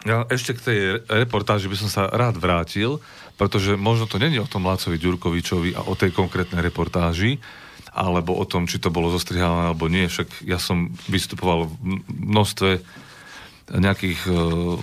[0.06, 0.78] ja ešte k tej
[1.10, 3.02] reportáži by som sa rád vrátil,
[3.34, 7.42] pretože možno to není o tom Lácovi Ďurkovičovi a o tej konkrétnej reportáži,
[7.94, 10.10] alebo o tom, či to bolo zostrihané alebo nie.
[10.10, 12.70] Však ja som vystupoval v množstve
[13.70, 14.76] nejakých uh,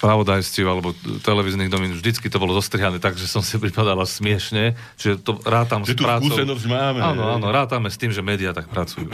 [0.00, 0.92] spravodajstiev alebo
[1.24, 5.82] televíznych domín, vždycky to bolo zostrihané tak, že som si pripadala smiešne, čiže to rátam
[5.82, 6.36] že s prácou.
[6.68, 7.00] máme.
[7.00, 9.08] Áno, áno, rátame s tým, že médiá tak pracujú.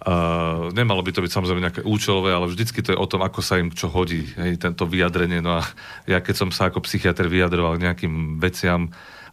[0.00, 3.44] Uh, nemalo by to byť samozrejme nejaké účelové, ale vždycky to je o tom, ako
[3.44, 5.44] sa im čo hodí, hej, tento vyjadrenie.
[5.44, 5.62] No a
[6.08, 8.88] ja keď som sa ako psychiatr vyjadroval k nejakým veciam,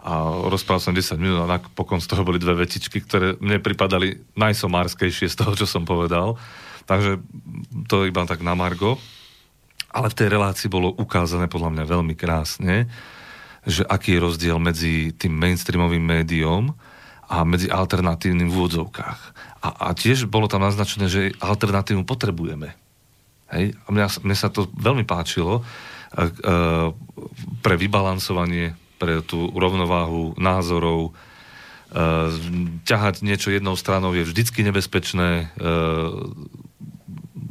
[0.07, 4.15] a rozprával som 10 minút a napokon z toho boli dve vetičky, ktoré mne pripadali
[4.39, 6.39] najsomárskejšie z toho, čo som povedal.
[6.87, 7.19] Takže
[7.91, 8.95] to iba tak na Margo.
[9.91, 12.87] Ale v tej relácii bolo ukázané podľa mňa veľmi krásne,
[13.67, 16.71] že aký je rozdiel medzi tým mainstreamovým médiom
[17.27, 19.19] a medzi alternatívnym v úvodzovkách.
[19.61, 22.73] A, a tiež bolo tam naznačené, že alternatívu potrebujeme.
[23.53, 23.73] Hej?
[23.85, 26.25] A mňa, mne sa to veľmi páčilo a, a,
[27.65, 31.09] pre vybalansovanie pre tú rovnováhu názorov.
[31.09, 32.01] E,
[32.83, 35.29] ťahať niečo jednou stranou je vždycky nebezpečné.
[35.29, 35.65] E,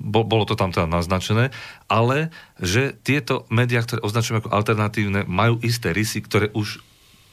[0.06, 1.50] bolo to tam teda naznačené,
[1.90, 2.30] ale
[2.62, 6.82] že tieto médiá, ktoré označujeme ako alternatívne, majú isté rysy, ktoré už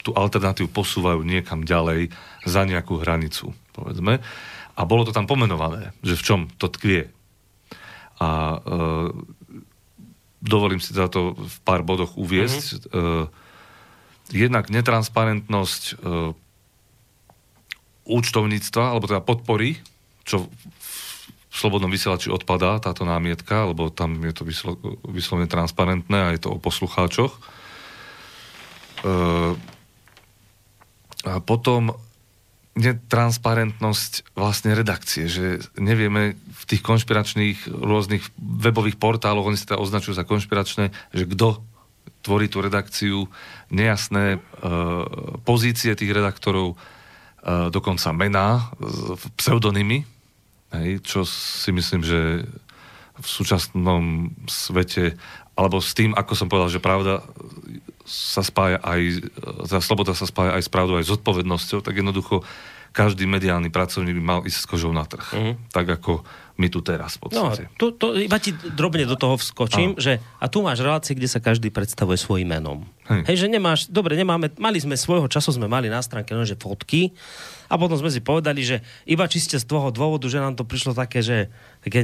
[0.03, 2.11] tú alternatívu posúvajú niekam ďalej
[2.43, 4.19] za nejakú hranicu, povedzme.
[4.73, 7.13] A bolo to tam pomenované, že v čom to tkvie.
[8.17, 8.57] A e,
[10.41, 12.65] dovolím si za to v pár bodoch uviesť.
[12.65, 12.89] Mm-hmm.
[12.89, 15.93] E, jednak netransparentnosť e,
[18.03, 19.79] účtovníctva, alebo teda podpory,
[20.27, 20.49] čo
[21.53, 24.73] v slobodnom vysielači odpadá táto námietka, lebo tam je to vyslo,
[25.05, 27.37] vyslovene transparentné a je to o poslucháčoch.
[27.37, 27.39] E,
[31.23, 31.95] a potom
[32.73, 40.17] netransparentnosť vlastne redakcie, že nevieme v tých konšpiračných rôznych webových portáloch, oni sa teda označujú
[40.17, 41.61] za konšpiračné, že kto
[42.23, 43.27] tvorí tú redakciu,
[43.69, 44.39] nejasné e,
[45.43, 46.75] pozície tých redaktorov, e,
[47.69, 48.63] dokonca mená, e,
[49.37, 50.07] pseudonymy,
[50.71, 52.47] hej, čo si myslím, že
[53.13, 55.19] v súčasnom svete,
[55.53, 57.21] alebo s tým, ako som povedal, že pravda
[58.03, 59.31] sa spája aj,
[59.67, 62.43] za sloboda sa spája aj s pravdou, aj s zodpovednosťou, tak jednoducho
[62.93, 65.25] každý mediálny pracovník by mal ísť s kožou na trh.
[65.33, 65.53] Uh-huh.
[65.73, 66.21] Tak ako
[66.61, 67.63] my tu teraz v no, podstate.
[67.65, 71.25] No, tu, to, iba ti drobne do toho vskočím, že a tu máš relácie, kde
[71.25, 72.85] sa každý predstavuje svojim menom.
[73.03, 73.21] Hej.
[73.27, 77.11] Hej, že nemáš, dobre, nemáme, mali sme svojho času, sme mali na stránke že fotky
[77.67, 80.95] a potom sme si povedali, že iba čiste z toho dôvodu, že nám to prišlo
[80.95, 81.51] také, že
[81.83, 81.99] také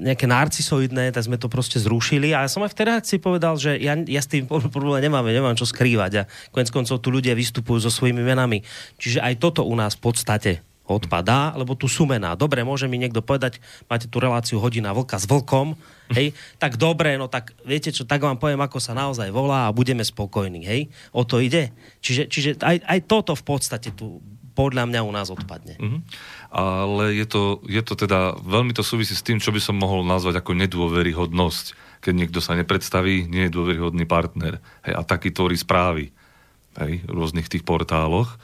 [0.00, 3.60] nejaké narcisoidné, tak sme to proste zrušili a ja som aj v tej reakcii povedal,
[3.60, 7.36] že ja, ja s tým problém nemám, nemám čo skrývať a konec koncov tu ľudia
[7.36, 8.64] vystupujú so svojimi menami.
[8.96, 12.34] Čiže aj toto u nás v podstate odpadá, lebo tu sú mená.
[12.34, 15.78] Dobre, môže mi niekto povedať, máte tu reláciu hodina vlka s vlkom,
[16.18, 19.74] hej, tak dobre, no tak viete čo, tak vám poviem, ako sa naozaj volá a
[19.74, 21.70] budeme spokojní, hej, o to ide.
[22.02, 24.18] Čiže, čiže aj, aj toto v podstate tu
[24.50, 25.78] podľa mňa u nás odpadne.
[25.78, 26.00] Mm-hmm.
[26.52, 30.02] Ale je to, je to teda, veľmi to súvisí s tým, čo by som mohol
[30.02, 31.88] nazvať ako nedôveryhodnosť.
[32.04, 34.58] Keď niekto sa nepredstaví, nie je dôveryhodný partner.
[34.84, 36.12] Hej, a taký tvorí správy
[36.76, 38.36] hej, v rôznych tých portáloch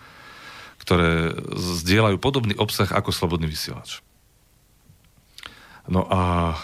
[0.87, 4.07] ktoré zdieľajú podobný obsah ako Slobodný vysielač.
[5.91, 6.55] No a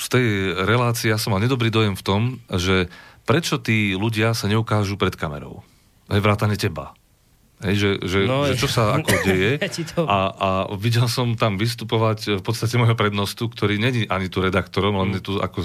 [0.00, 0.26] z tej
[0.64, 2.88] relácie ja som mal nedobrý dojem v tom, že
[3.28, 5.60] prečo tí ľudia sa neukážu pred kamerou.
[6.08, 6.96] Hej, vrátane teba.
[7.60, 9.60] Hej, že, že, no, že čo sa ako deje.
[10.00, 10.48] A, a
[10.80, 15.22] videl som tam vystupovať v podstate môjho prednostu, ktorý není ani tu redaktorom, len je
[15.28, 15.60] tu ako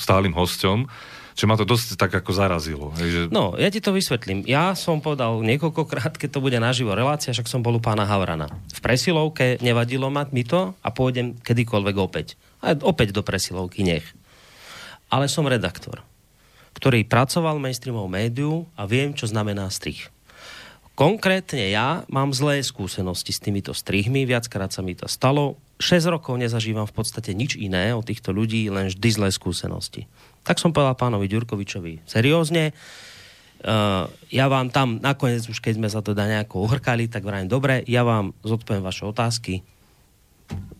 [0.00, 0.88] stálym hosťom
[1.34, 2.90] že ma to dosť tak ako zarazilo.
[2.98, 3.30] Hej.
[3.30, 4.46] No, ja ti to vysvetlím.
[4.46, 8.50] Ja som povedal niekoľkokrát, keď to bude naživo relácia, však som bol u pána Havrana.
[8.70, 12.38] V presilovke nevadilo mať mi to a pôjdem kedykoľvek opäť.
[12.60, 14.04] A opäť do presilovky, nech.
[15.10, 16.04] Ale som redaktor,
[16.78, 20.06] ktorý pracoval v mainstreamov médiu a viem, čo znamená strich.
[21.00, 25.56] Konkrétne ja mám zlé skúsenosti s týmito strihmi, viackrát sa mi to stalo.
[25.80, 30.04] 6 rokov nezažívam v podstate nič iné od týchto ľudí, len vždy zlé skúsenosti.
[30.44, 32.76] Tak som povedal pánovi Ďurkovičovi seriózne.
[33.60, 37.84] Uh, ja vám tam nakoniec, už keď sme sa teda nejako uhrkali, tak vrajím, dobre,
[37.84, 39.60] ja vám zodpoviem vaše otázky,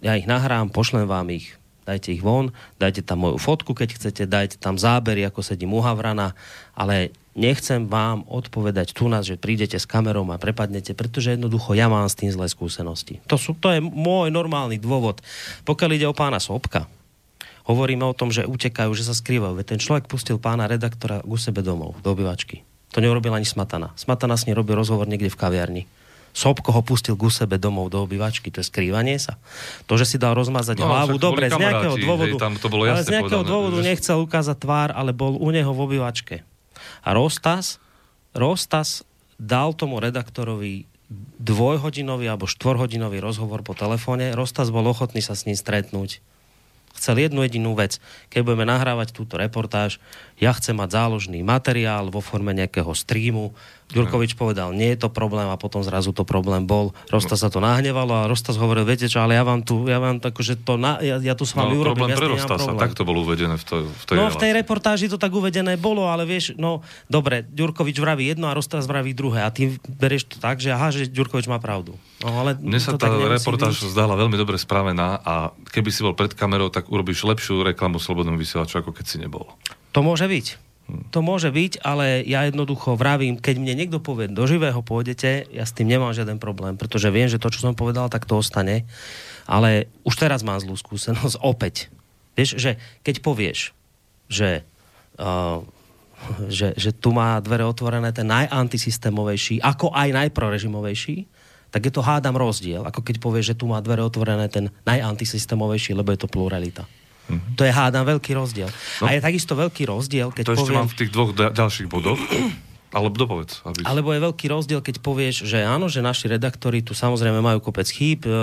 [0.01, 1.60] ja ich nahrám, pošlem vám ich,
[1.91, 5.83] dajte ich von, dajte tam moju fotku, keď chcete, dajte tam zábery, ako sedím u
[5.83, 6.39] Havrana,
[6.79, 11.91] ale nechcem vám odpovedať tu nás, že prídete s kamerou a prepadnete, pretože jednoducho ja
[11.91, 13.19] mám s tým zlé skúsenosti.
[13.27, 15.19] To, sú, to je môj normálny dôvod.
[15.67, 16.87] Pokiaľ ide o pána Sobka,
[17.67, 19.59] hovoríme o tom, že utekajú, že sa skrývajú.
[19.67, 22.63] Ten človek pustil pána redaktora u sebe domov, do obyvačky.
[22.95, 23.95] To neurobil ani Smatana.
[23.95, 25.83] Smatana s ním robil rozhovor niekde v kaviarni.
[26.31, 29.37] Sobko ho pustil ku sebe domov do obyvačky, to je skrývanie sa.
[29.91, 32.87] To, že si dal rozmazať no, hlavu, dobre, z nejakého dôvodu, hej, tam to bolo
[32.87, 33.87] ale z nejakého povedané, dôvodu že...
[33.91, 36.37] nechcel ukázať tvár, ale bol u neho v obyvačke.
[37.03, 37.83] A Rostas,
[38.33, 39.03] Rostas
[39.37, 40.87] dal tomu redaktorovi
[41.43, 44.31] dvojhodinový alebo štvorhodinový rozhovor po telefóne.
[44.31, 46.23] Rostas bol ochotný sa s ním stretnúť
[47.01, 48.03] chcel jednu jedinú vec.
[48.29, 50.03] Keď budeme nahrávať túto reportáž,
[50.37, 53.55] ja chcem mať záložný materiál vo forme nejakého streamu,
[53.91, 56.91] Ďurkovič povedal, nie je to problém a potom zrazu to problém bol.
[57.07, 60.19] Rosta sa to nahnevalo a Rostas hovoril, viete čo, ale ja vám tu, ja vám
[60.19, 62.07] tak, že to, na, ja, ja tu s vami no, urobím.
[62.07, 64.35] Problém pre Rostasa, tak to bolo uvedené v, to, v tej No relácii.
[64.35, 68.55] v tej reportáži to tak uvedené bolo, ale vieš, no dobre, Ďurkovič vraví jedno a
[68.55, 71.99] Rostas vraví druhé a ty berieš to tak, že aha, že Ďurkovič má pravdu.
[72.21, 73.91] No, ale Mne sa tá reportáž vidieť.
[73.91, 75.35] zdala veľmi dobre spravená a
[75.67, 79.51] keby si bol pred kamerou, tak urobíš lepšiu reklamu Slobodnom vysielaču, ako keď si nebol.
[79.91, 80.70] To môže byť.
[81.11, 85.65] To môže byť, ale ja jednoducho vravím, keď mne niekto povie, do živého pôjdete, ja
[85.65, 88.87] s tým nemám žiaden problém, pretože viem, že to, čo som povedal, tak to ostane.
[89.51, 91.91] Ale už teraz mám zlú skúsenosť opäť.
[92.39, 92.71] Vieš, že
[93.03, 93.59] keď povieš,
[94.31, 94.63] že,
[95.19, 95.63] uh,
[96.47, 101.27] že, že tu má dvere otvorené ten najantisystémovejší, ako aj najprorežimovejší,
[101.71, 105.95] tak je to hádam rozdiel, ako keď povieš, že tu má dvere otvorené ten najantisystémovejší,
[105.95, 106.83] lebo je to pluralita.
[107.31, 107.57] Mm-hmm.
[107.57, 108.69] To je hádam veľký rozdiel.
[109.01, 109.05] No.
[109.07, 110.63] A je takisto veľký rozdiel, keď to poviem...
[110.67, 112.19] ešte mám v tých dvoch da- ďalších bodoch.
[112.91, 113.63] Alebo dopovedz.
[113.63, 113.87] Aby...
[113.87, 117.87] Alebo je veľký rozdiel, keď povieš, že áno, že naši redaktori tu samozrejme majú kopec
[117.87, 118.35] chýb, e,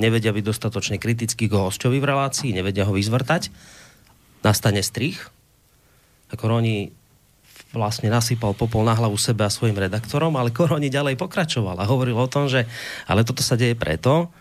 [0.00, 3.52] nevedia byť dostatočne kritický k hostovi v relácii, nevedia ho vyzvrtať.
[4.40, 5.20] Nastane strich.
[6.32, 6.96] A Koroni
[7.76, 12.16] vlastne nasypal popol na hlavu sebe a svojim redaktorom, ale Koroni ďalej pokračoval a hovoril
[12.16, 12.64] o tom, že
[13.04, 14.32] ale toto sa deje preto,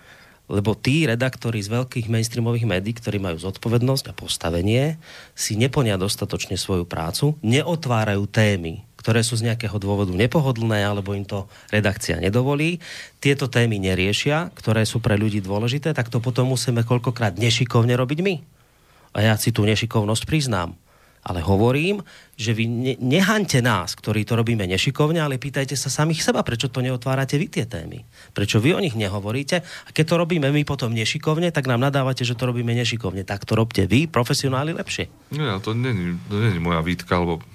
[0.50, 4.98] lebo tí redaktori z veľkých mainstreamových médií, ktorí majú zodpovednosť a postavenie,
[5.38, 11.24] si neplnia dostatočne svoju prácu, neotvárajú témy, ktoré sú z nejakého dôvodu nepohodlné, alebo im
[11.24, 12.82] to redakcia nedovolí,
[13.22, 18.20] tieto témy neriešia, ktoré sú pre ľudí dôležité, tak to potom musíme koľkokrát nešikovne robiť
[18.26, 18.36] my.
[19.14, 20.74] A ja si tú nešikovnosť priznám.
[21.30, 22.02] Ale hovorím,
[22.34, 26.74] že vy ne, nehaňte nás, ktorí to robíme nešikovne, ale pýtajte sa samých seba, prečo
[26.74, 28.02] to neotvárate vy tie témy.
[28.34, 29.62] Prečo vy o nich nehovoríte.
[29.62, 33.22] A keď to robíme my potom nešikovne, tak nám nadávate, že to robíme nešikovne.
[33.22, 35.06] Tak to robte vy, profesionáli, lepšie.
[35.30, 37.46] Nie, to není, to není moja výtka, alebo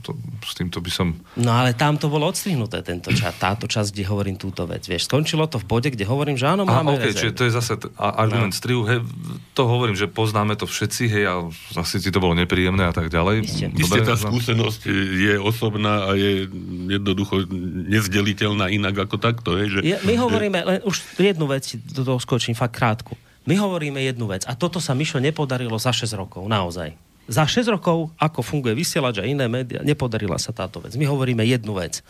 [0.00, 1.14] to, s týmto by som...
[1.36, 4.82] No ale tam to bolo odstrihnuté, tento čas, táto časť, kde hovorím túto vec.
[4.88, 7.76] Vieš, skončilo to v bode, kde hovorím, že áno, máme okay, čiže to je zase
[7.76, 8.58] t- argument no.
[8.58, 9.04] strihu, hej,
[9.52, 11.34] to hovorím, že poznáme to všetci, hej, a
[11.76, 13.44] asi ti to bolo nepríjemné a tak ďalej.
[13.44, 16.48] Isté, Isté tá skúsenosť je osobná a je
[16.88, 17.44] jednoducho
[17.92, 19.78] nezdeliteľná inak ako takto, hej, že...
[19.84, 23.12] Je, my hovoríme, len už jednu vec, do toho skočím fakt krátku.
[23.44, 27.70] My hovoríme jednu vec a toto sa Mišo nepodarilo za 6 rokov, naozaj za 6
[27.70, 30.98] rokov, ako funguje vysielač a iné médiá, nepodarila sa táto vec.
[30.98, 32.02] My hovoríme jednu vec.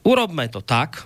[0.00, 1.04] Urobme to tak,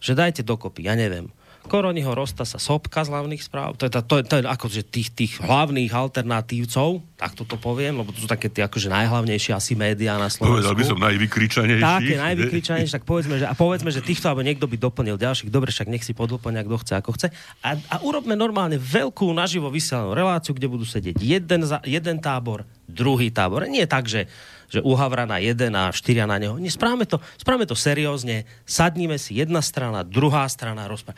[0.00, 1.28] že dajte dokopy, ja neviem,
[1.68, 5.08] Koroniho Rosta sa Sopka z hlavných správ, to je, to, je, to je akože tých,
[5.12, 10.16] tých hlavných alternatívcov, tak toto poviem, lebo to sú také tie akože najhlavnejšie asi médiá
[10.16, 10.64] na Slovensku.
[10.64, 11.84] Povedal by som najvykričanejší.
[11.84, 15.68] Tak, najvykričanejší, tak povedzme, že, a povedzme, že týchto, alebo niekto by doplnil ďalších, dobre,
[15.70, 17.28] však nech si podlplňa, kto chce, ako chce.
[17.60, 22.64] A, a urobme normálne veľkú naživo vysielanú reláciu, kde budú sedieť jeden, za, jeden tábor,
[22.88, 23.68] druhý tábor.
[23.68, 24.26] Nie tak, že
[24.68, 26.60] že u Havrana jeden a štyria na neho.
[26.60, 31.16] Nie, správame to, správame to seriózne, sadníme si jedna strana, druhá strana, rozpráva.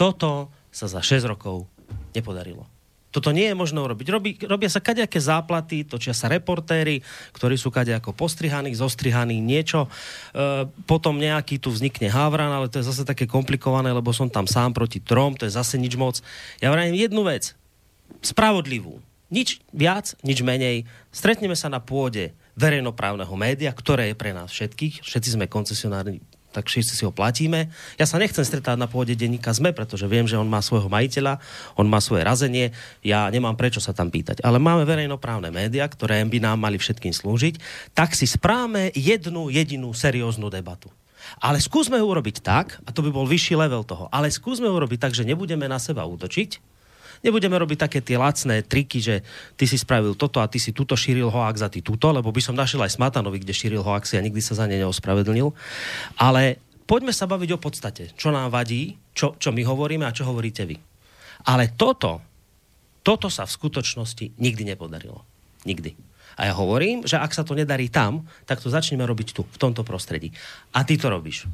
[0.00, 1.68] Toto sa za 6 rokov
[2.16, 2.64] nepodarilo.
[3.10, 4.06] Toto nie je možné urobiť.
[4.06, 7.02] Robí, robia sa kadejaké záplaty, točia sa reportéry,
[7.34, 9.90] ktorí sú kadejako postrihaní, zostrihaní, niečo.
[10.30, 14.46] E, potom nejaký tu vznikne Havran, ale to je zase také komplikované, lebo som tam
[14.46, 16.22] sám proti trom, to je zase nič moc.
[16.62, 17.58] Ja vrajím jednu vec.
[18.22, 19.02] Spravodlivú.
[19.26, 20.86] Nič viac, nič menej.
[21.10, 25.02] Stretneme sa na pôde verejnoprávneho média, ktoré je pre nás všetkých.
[25.02, 27.70] Všetci sme koncesionári tak všetci si ho platíme.
[27.96, 31.38] Ja sa nechcem stretať na pôde denníka ZME, pretože viem, že on má svojho majiteľa,
[31.78, 32.74] on má svoje razenie,
[33.06, 34.42] ja nemám prečo sa tam pýtať.
[34.42, 37.62] Ale máme verejnoprávne médiá, ktoré by nám mali všetkým slúžiť,
[37.94, 40.90] tak si spráme jednu jedinú serióznu debatu.
[41.38, 45.12] Ale skúsme urobiť tak, a to by bol vyšší level toho, ale skúsme urobiť tak,
[45.14, 46.79] že nebudeme na seba útočiť,
[47.20, 49.20] Nebudeme robiť také tie lacné triky, že
[49.52, 52.40] ty si spravil toto a ty si tuto šíril hoax a ty tuto, lebo by
[52.40, 55.52] som našiel aj Smatanovi, kde šíril hoaxy a nikdy sa za ne neospravedlnil.
[56.16, 56.56] Ale
[56.88, 58.02] poďme sa baviť o podstate.
[58.16, 60.80] Čo nám vadí, čo, čo my hovoríme a čo hovoríte vy.
[61.44, 62.24] Ale toto,
[63.04, 65.20] toto sa v skutočnosti nikdy nepodarilo.
[65.68, 65.92] Nikdy.
[66.40, 69.60] A ja hovorím, že ak sa to nedarí tam, tak to začneme robiť tu, v
[69.60, 70.32] tomto prostredí.
[70.72, 71.44] A ty to robíš.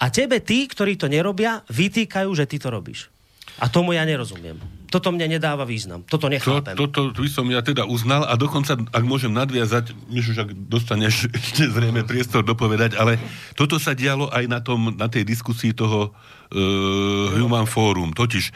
[0.00, 3.12] A tebe tí, ktorí to nerobia, vytýkajú, že ty to robíš.
[3.58, 4.58] A tomu ja nerozumiem.
[4.88, 6.00] Toto mne nedáva význam.
[6.06, 6.72] Toto nechápem.
[6.72, 11.28] To, toto by som ja teda uznal a dokonca, ak môžem nadviazať, už ak dostaneš
[11.38, 13.20] ešte zrejme priestor dopovedať, ale
[13.52, 18.16] toto sa dialo aj na, tom, na tej diskusii toho uh, Human Forum.
[18.16, 18.54] Totiž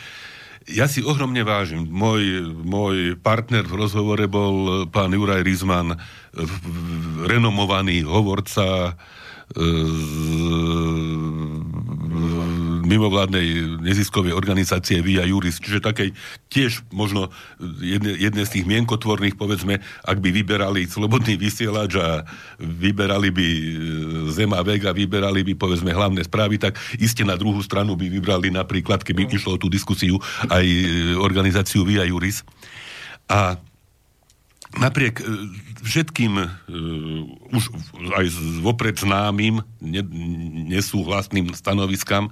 [0.71, 1.85] ja si ohromne vážim.
[1.91, 5.99] Môj, môj partner v rozhovore bol pán Juraj Rizman,
[7.27, 8.95] renomovaný hovorca
[12.93, 16.13] mimovládnej neziskovej organizácie Via Juris, čiže takej
[16.53, 17.33] tiež možno
[17.81, 22.29] jedne, jedne z tých mienkotvorných, povedzme, ak by vyberali slobodný vysielač a
[22.61, 23.65] vyberali by e,
[24.31, 29.01] Zema Vega, vyberali by, povedzme, hlavné správy, tak iste na druhú stranu by vybrali napríklad,
[29.01, 30.21] keby išlo o tú diskusiu,
[30.53, 32.45] aj e, organizáciu Via Juris.
[33.33, 33.57] A
[34.79, 35.25] napriek e,
[35.83, 36.47] všetkým uh,
[37.51, 37.65] už
[38.15, 38.27] aj
[38.63, 40.03] vopred známym ne,
[40.71, 42.31] nesúhlasným stanoviskám,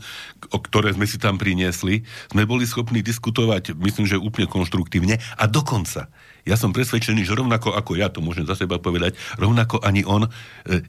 [0.54, 5.44] o ktoré sme si tam priniesli, sme boli schopní diskutovať, myslím, že úplne konštruktívne a
[5.50, 6.08] dokonca
[6.46, 10.24] ja som presvedčený, že rovnako ako ja, to môžem za seba povedať, rovnako ani on
[10.24, 10.30] uh,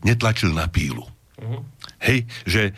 [0.05, 1.03] netlačil na pílu.
[1.41, 1.65] Uh-huh.
[2.01, 2.71] Hej, že e,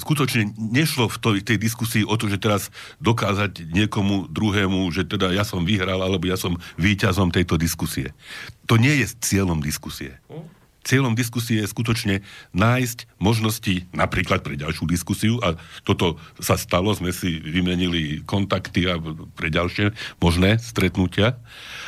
[0.00, 5.36] skutočne nešlo v tej, tej diskusii o to, že teraz dokázať niekomu druhému, že teda
[5.36, 8.16] ja som vyhral, alebo ja som víťazom tejto diskusie.
[8.64, 10.16] To nie je cieľom diskusie.
[10.32, 10.48] Uh-huh.
[10.84, 12.20] Cieľom diskusie je skutočne
[12.52, 19.00] nájsť možnosti napríklad pre ďalšiu diskusiu a toto sa stalo, sme si vymenili kontakty a
[19.32, 21.40] pre ďalšie možné stretnutia.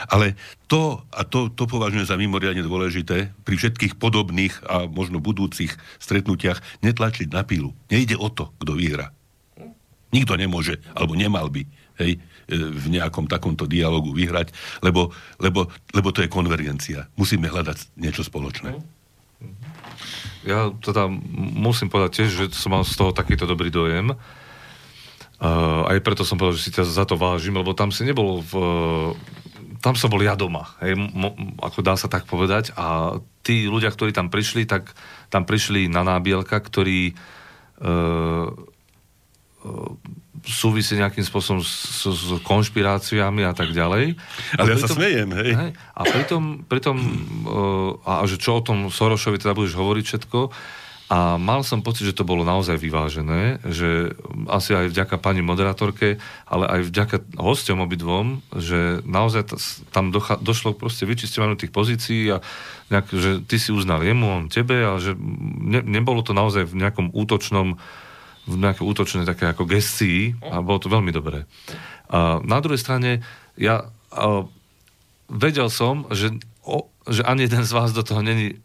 [0.09, 0.33] Ale
[0.65, 6.65] to, a to, to považujem za mimoriadne dôležité, pri všetkých podobných a možno budúcich stretnutiach
[6.81, 7.77] netlačiť na pílu.
[7.93, 9.13] Nejde o to, kto vyhra.
[10.11, 11.69] Nikto nemôže, alebo nemal by
[12.01, 15.11] hej, v nejakom takomto dialogu vyhrať, lebo,
[15.43, 17.11] lebo, lebo to je konvergencia.
[17.19, 18.79] Musíme hľadať niečo spoločné.
[20.47, 21.11] Ja teda
[21.59, 24.15] musím povedať tiež, že som mal z toho takýto dobrý dojem.
[25.37, 28.41] Uh, aj preto som povedal, že si ťa za to vážim, lebo tam si nebol
[28.41, 28.53] v...
[29.85, 30.97] Tam som bol ja doma, hej,
[31.61, 32.73] ako dá sa tak povedať.
[32.79, 34.97] A tí ľudia, ktorí tam prišli, tak
[35.29, 38.49] tam prišli na nábielka, ktorí uh,
[40.47, 44.15] súvisí nejakým spôsobom s, s konšpiráciami a tak ďalej.
[44.55, 45.51] Ale ja pritom, sa smejem, hej.
[45.59, 50.39] hej a pritom, pritom uh, a že čo o tom Sorošovi teda budeš hovoriť všetko,
[51.07, 54.11] A mal som pocit, že to bolo naozaj vyvážené, že
[54.51, 56.19] asi aj vďaka pani moderátorke,
[56.51, 59.55] ale aj vďaka hosťom obidvom, že naozaj
[59.95, 62.43] tam docha- došlo proste vyčistovaniu tých pozícií a
[62.91, 65.15] nejak, že ty si uznal jemu, on tebe a že
[65.63, 67.79] ne, nebolo to naozaj v nejakom útočnom v
[68.47, 71.45] nejakej útočnej také ako gestii a bolo to veľmi dobré.
[72.07, 73.27] A na druhej strane
[73.59, 74.47] ja a,
[75.27, 76.31] vedel som, že,
[76.63, 78.63] o, že ani jeden z vás do toho není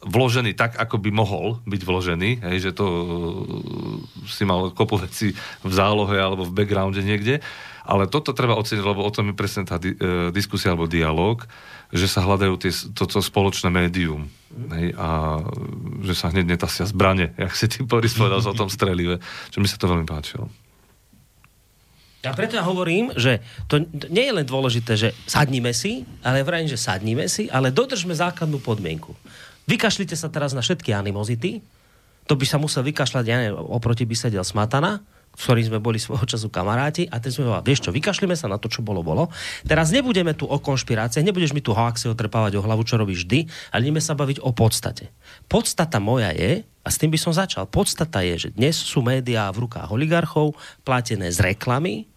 [0.00, 3.04] vložený tak, ako by mohol byť vložený, hej, že to uh,
[4.24, 7.44] si mal kopu veci v zálohe alebo v backgrounde niekde,
[7.84, 11.44] ale toto treba oceniť, lebo o tom je presne tá di- uh, diskusia alebo dialog,
[11.90, 14.30] že sa hľadajú tie, toto spoločné médium
[14.74, 15.38] hej, a
[16.06, 19.18] že sa hneď netasia zbrane, jak si ty Boris povedal o tom strelive,
[19.50, 20.46] že mi sa to veľmi páčilo.
[22.20, 23.80] Ja preto ja hovorím, že to
[24.12, 28.60] nie je len dôležité, že sadníme si, ale vrajím, že sadníme si, ale dodržme základnú
[28.60, 29.16] podmienku.
[29.64, 31.64] Vykašlite sa teraz na všetky animozity,
[32.28, 35.00] to by sa musel vykašľať, ja neviem, oproti by sedel Smatana,
[35.34, 38.50] s ktorým sme boli svojho času kamaráti a ten sme povedali, vieš čo, vykašlíme sa
[38.50, 39.32] na to, čo bolo, bolo.
[39.64, 43.48] Teraz nebudeme tu o konšpirácie, nebudeš mi tu hoaxi otrpávať o hlavu, čo robíš vždy,
[43.72, 45.14] ale ideme sa baviť o podstate.
[45.48, 49.48] Podstata moja je, a s tým by som začal, podstata je, že dnes sú médiá
[49.52, 52.10] v rukách oligarchov, platené z reklamy,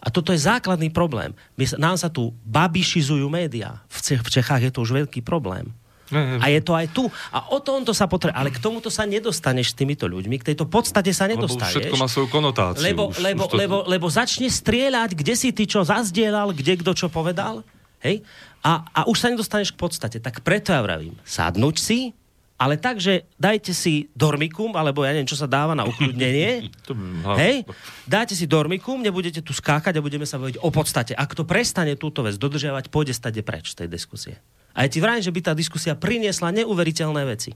[0.00, 1.36] a toto je základný problém.
[1.60, 3.84] My, nám sa tu babišizujú médiá.
[3.92, 5.76] V Čechách je to už veľký problém.
[6.14, 7.06] A je to aj tu.
[7.30, 8.36] A o tomto sa potrebuje.
[8.36, 10.42] Ale k tomuto sa nedostaneš s týmito ľuďmi.
[10.42, 11.74] K tejto podstate sa nedostaneš.
[11.74, 12.82] Lebo všetko má svoju konotáciu.
[12.82, 13.56] Lebo, už, lebo, už to...
[13.56, 17.62] lebo, lebo začne strieľať, kde si ty čo zazdielal, kde kto čo povedal.
[18.02, 18.26] Hej?
[18.60, 20.18] A, a už sa nedostaneš k podstate.
[20.18, 22.12] Tak preto ja vravím, sadnúť si,
[22.60, 26.68] ale tak, že dajte si dormikum, alebo ja neviem, čo sa dáva na ukľudnenie.
[27.40, 27.64] hej?
[28.04, 31.16] Dáte si dormikum, nebudete tu skákať a budeme sa baviť o podstate.
[31.16, 34.36] Ak to prestane túto vec dodržiavať, pôjde stade preč z tej diskusie.
[34.74, 37.50] A ja ti vrajím, že by tá diskusia priniesla neuveriteľné veci.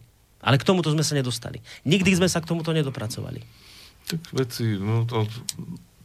[0.44, 1.62] Ale k tomuto sme sa nedostali.
[1.88, 3.40] Nikdy sme sa k tomuto nedopracovali.
[4.04, 5.24] Tak veci, no to,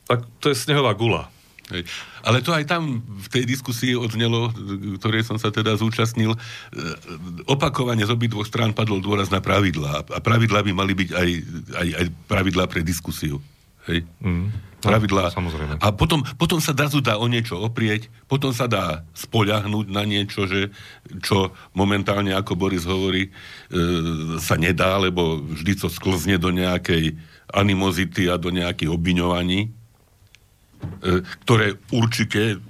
[0.07, 1.27] tak to je snehová gula.
[1.69, 1.85] Hej.
[2.25, 4.49] Ale to aj tam v tej diskusii odznelo,
[4.97, 6.39] ktorej som sa teda zúčastnil, e,
[7.45, 10.01] opakovane z obidvoch strán padol dôraz na pravidlá.
[10.09, 11.29] A pravidlá by mali byť aj,
[11.77, 13.37] aj, aj pravidlá pre diskusiu.
[13.85, 14.01] Hej?
[14.17, 14.49] Mm.
[14.79, 15.27] Pravidlá.
[15.35, 15.83] Samozrejme.
[15.83, 20.47] A potom, potom sa dazu dá o niečo oprieť, potom sa dá spoľahnúť na niečo,
[20.47, 20.71] že,
[21.19, 23.31] čo momentálne, ako Boris hovorí, e,
[24.39, 27.19] sa nedá, lebo vždy to sklzne do nejakej
[27.51, 29.69] animozity a do nejakých obviňovaní, e,
[31.43, 32.63] ktoré určite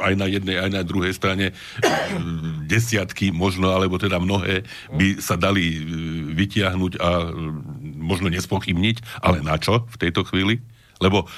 [0.00, 1.54] aj na jednej, aj na druhej strane e,
[2.68, 5.80] desiatky možno, alebo teda mnohé by sa dali e,
[6.36, 7.26] vytiahnuť a e,
[7.96, 10.60] možno nespochybniť, ale na čo v tejto chvíli?
[10.96, 11.28] Lebo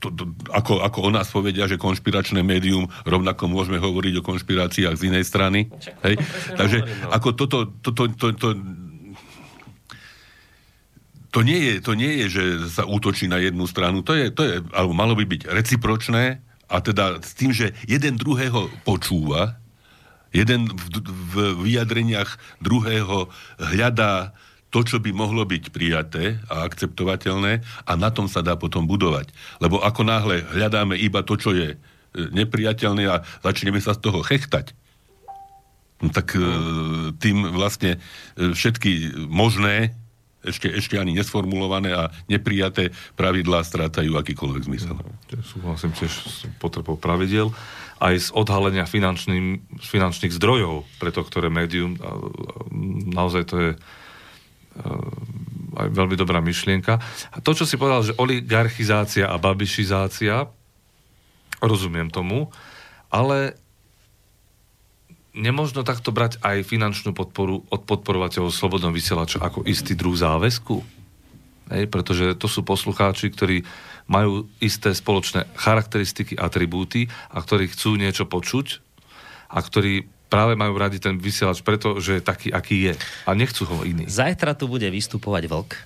[0.00, 4.94] to, to, ako, ako o nás povedia, že konšpiračné médium, rovnako môžeme hovoriť o konšpiráciách
[5.00, 5.72] z inej strany.
[6.04, 6.20] Hej?
[6.60, 7.10] Takže hovorím, no.
[7.16, 8.48] ako toto, toto, to, to,
[11.32, 14.44] to nie, je, to nie je, že sa útočí na jednu stranu, to je, to
[14.44, 19.60] je, alebo malo by byť recipročné, a teda s tým, že jeden druhého počúva,
[20.32, 21.34] jeden v, v
[21.68, 23.28] vyjadreniach druhého
[23.60, 24.32] hľadá
[24.72, 29.28] to, čo by mohlo byť prijaté a akceptovateľné a na tom sa dá potom budovať.
[29.60, 31.78] Lebo ako náhle hľadáme iba to, čo je e,
[32.16, 34.72] nepriateľné a začneme sa z toho chechtať,
[36.00, 36.40] no tak e,
[37.20, 38.00] tým vlastne
[38.34, 39.92] e, všetky možné
[40.42, 44.98] ešte, ešte ani nesformulované a neprijaté pravidlá strácajú akýkoľvek zmysel.
[44.98, 45.14] No,
[45.46, 47.54] súhlasím tiež s potrebou pravidel
[48.02, 51.94] aj z odhalenia finančných zdrojov pre to, ktoré médium.
[53.14, 53.70] Naozaj to je
[55.72, 57.00] aj veľmi dobrá myšlienka.
[57.32, 60.48] A to, čo si povedal, že oligarchizácia a babišizácia,
[61.62, 62.52] rozumiem tomu,
[63.08, 63.56] ale
[65.32, 70.84] nemožno takto brať aj finančnú podporu od podporovateľov Slobodnom vysielača ako istý druh záväzku?
[71.72, 73.64] Hej, pretože to sú poslucháči, ktorí
[74.10, 78.84] majú isté spoločné charakteristiky, atribúty a ktorí chcú niečo počuť
[79.48, 82.94] a ktorí práve majú radi ten vysielač preto, že je taký, aký je.
[83.28, 84.08] A nechcú ho iný.
[84.08, 85.76] Zajtra tu bude vystupovať vlk,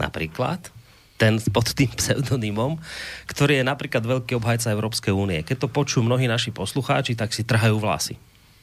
[0.00, 0.72] napríklad,
[1.20, 2.80] ten pod tým pseudonymom,
[3.28, 5.44] ktorý je napríklad veľký obhajca Európskej únie.
[5.44, 8.16] Keď to počujú mnohí naši poslucháči, tak si trhajú vlasy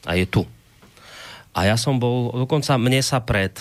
[0.04, 0.42] a je tu.
[1.54, 3.52] A ja som bol, dokonca mne sa pred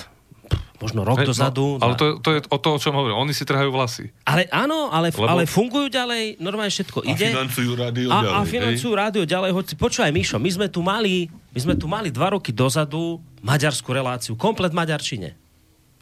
[0.81, 1.77] možno rok He, no, dozadu.
[1.77, 3.21] No, ale to, to je o to, o čom hovorím.
[3.21, 4.09] Oni si trhajú vlasy.
[4.25, 5.29] Ale áno, ale, Lebo...
[5.29, 7.29] ale fungujú ďalej, normálne všetko ide.
[7.29, 8.33] A financujú rádio a, ďalej.
[8.33, 9.51] A financujú rádio ďalej.
[9.53, 13.93] Hoci, počúvaj, Mišo, my sme tu mali, my sme tu mali dva roky dozadu maďarskú
[13.93, 15.37] reláciu, komplet maďarčine.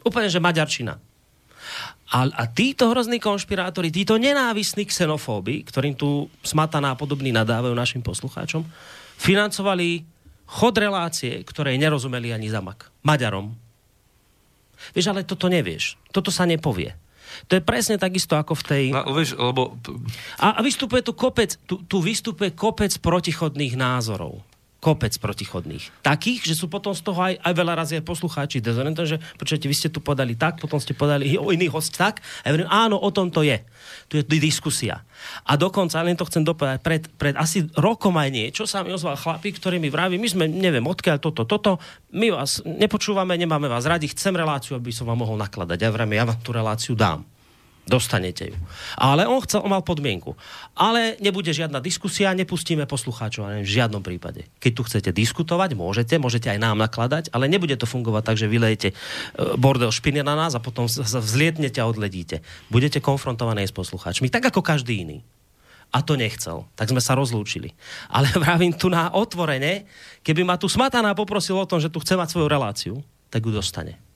[0.00, 0.96] Úplne, že maďarčina.
[2.10, 8.02] A, a títo hrozní konšpirátori, títo nenávisní xenofóby, ktorým tu smataná a podobný nadávajú našim
[8.02, 8.66] poslucháčom,
[9.14, 10.02] financovali
[10.50, 12.90] chod relácie, ktorej nerozumeli ani zamak.
[13.06, 13.54] Maďarom.
[14.96, 16.00] Vieš, ale toto nevieš.
[16.10, 16.96] Toto sa nepovie.
[17.46, 18.84] To je presne takisto ako v tej...
[18.90, 19.78] No, vieš, lebo...
[20.42, 24.42] A, a vystupuje tu kopec, tu, tu vystupuje kopec protichodných názorov
[24.80, 26.00] kopec protichodných.
[26.00, 29.68] Takých, že sú potom z toho aj, aj veľa razy aj poslucháči dezorientovaní, že počujete,
[29.68, 32.24] vy ste tu podali tak, potom ste podali o iný host tak.
[32.42, 33.60] A ja hovorím, áno, o tom to je.
[34.08, 35.04] Tu je diskusia.
[35.44, 39.20] A dokonca, len to chcem dopovedať, pred, pred asi rokom aj niečo sa mi ozval
[39.20, 41.76] chlapík, ktorý mi vraví, my sme, neviem, odkiaľ toto, toto,
[42.16, 45.76] my vás nepočúvame, nemáme vás radi, chcem reláciu, aby som vám mohol nakladať.
[45.76, 47.20] Ja vrajme, ja vám tú reláciu dám.
[47.88, 48.56] Dostanete ju.
[48.94, 50.36] Ale on chcel, on mal podmienku.
[50.78, 54.46] Ale nebude žiadna diskusia, nepustíme poslucháčov, v žiadnom prípade.
[54.62, 58.46] Keď tu chcete diskutovať, môžete, môžete aj nám nakladať, ale nebude to fungovať tak, že
[58.46, 58.94] vylejete e,
[59.58, 62.44] bordel špiny na nás a potom sa vzlietnete a odledíte.
[62.70, 65.18] Budete konfrontovaní s poslucháčmi, tak ako každý iný.
[65.90, 66.70] A to nechcel.
[66.78, 67.74] Tak sme sa rozlúčili.
[68.06, 69.88] Ale vravím tu na otvorene,
[70.22, 72.94] keby ma tu smataná poprosil o tom, že tu chce mať svoju reláciu,
[73.32, 74.09] tak ju dostane.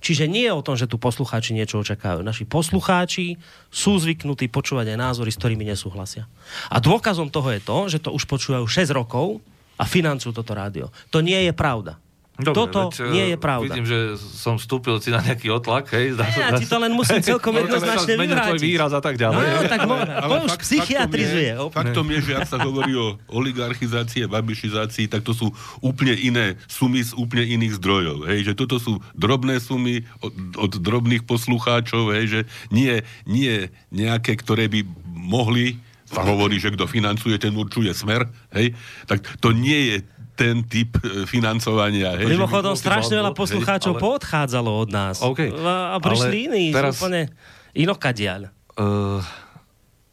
[0.00, 2.24] Čiže nie je o tom, že tu poslucháči niečo očakávajú.
[2.24, 3.36] Naši poslucháči
[3.68, 6.30] sú zvyknutí počúvať aj názory, s ktorými nesúhlasia.
[6.70, 9.42] A dôkazom toho je to, že to už počúvajú 6 rokov
[9.76, 10.88] a financujú toto rádio.
[11.12, 12.00] To nie je pravda.
[12.36, 13.72] Dobre, Toto veď, nie je pravda.
[13.72, 16.12] Vidím, že som vstúpil si na nejaký otlak, hej.
[16.12, 18.60] Zdá, ja ti to len musím celkom jednoznačne vyvrátiť.
[18.60, 19.40] výraz a tak ďalej.
[19.40, 19.96] No, tak mo-
[20.28, 21.50] ale to už fakt, psychiatrizuje.
[21.56, 25.48] Faktom je, faktom je, že ak sa hovorí o oligarchizácii, babišizácii, tak to sú
[25.80, 28.28] úplne iné sumy z úplne iných zdrojov.
[28.28, 34.36] Hej, že toto sú drobné sumy od, od drobných poslucháčov, hej, že nie, nie nejaké,
[34.36, 38.78] ktoré by mohli sa hovorí, že kto financuje, ten určuje smer, hej,
[39.10, 39.96] tak to nie je
[40.36, 42.14] ten typ e, financovania.
[42.20, 44.00] Hej, Mimochodom, strašne veľa poslucháčov ale...
[44.04, 45.16] poodchádzalo od nás.
[45.24, 45.48] Okay.
[45.48, 47.00] A, a prišli iní, teraz...
[47.00, 47.32] úplne
[47.72, 48.52] inokadiaľ.
[48.76, 49.24] Uh,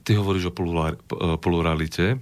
[0.07, 0.53] ty hovoríš o
[1.35, 2.17] pluralite.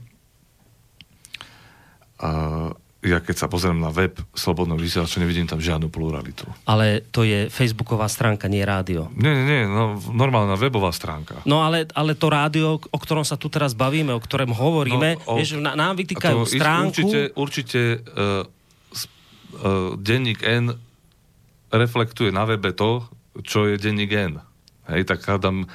[2.18, 6.46] Uh, ja keď sa pozriem na web Slobodného vysielača, nevidím tam žiadnu pluralitu.
[6.70, 9.10] Ale to je facebooková stránka, nie rádio.
[9.18, 11.42] Nie, nie, nie, no, normálna webová stránka.
[11.50, 15.34] No ale, ale to rádio, o ktorom sa tu teraz bavíme, o ktorom hovoríme, no,
[15.34, 16.94] o, vieš, na, nám vytýkajú stránku...
[16.94, 18.46] Určite, určite uh,
[19.66, 20.78] uh, denník N
[21.74, 23.10] reflektuje na webe to,
[23.42, 24.46] čo je denník N.
[24.94, 25.66] Hej, tak tam,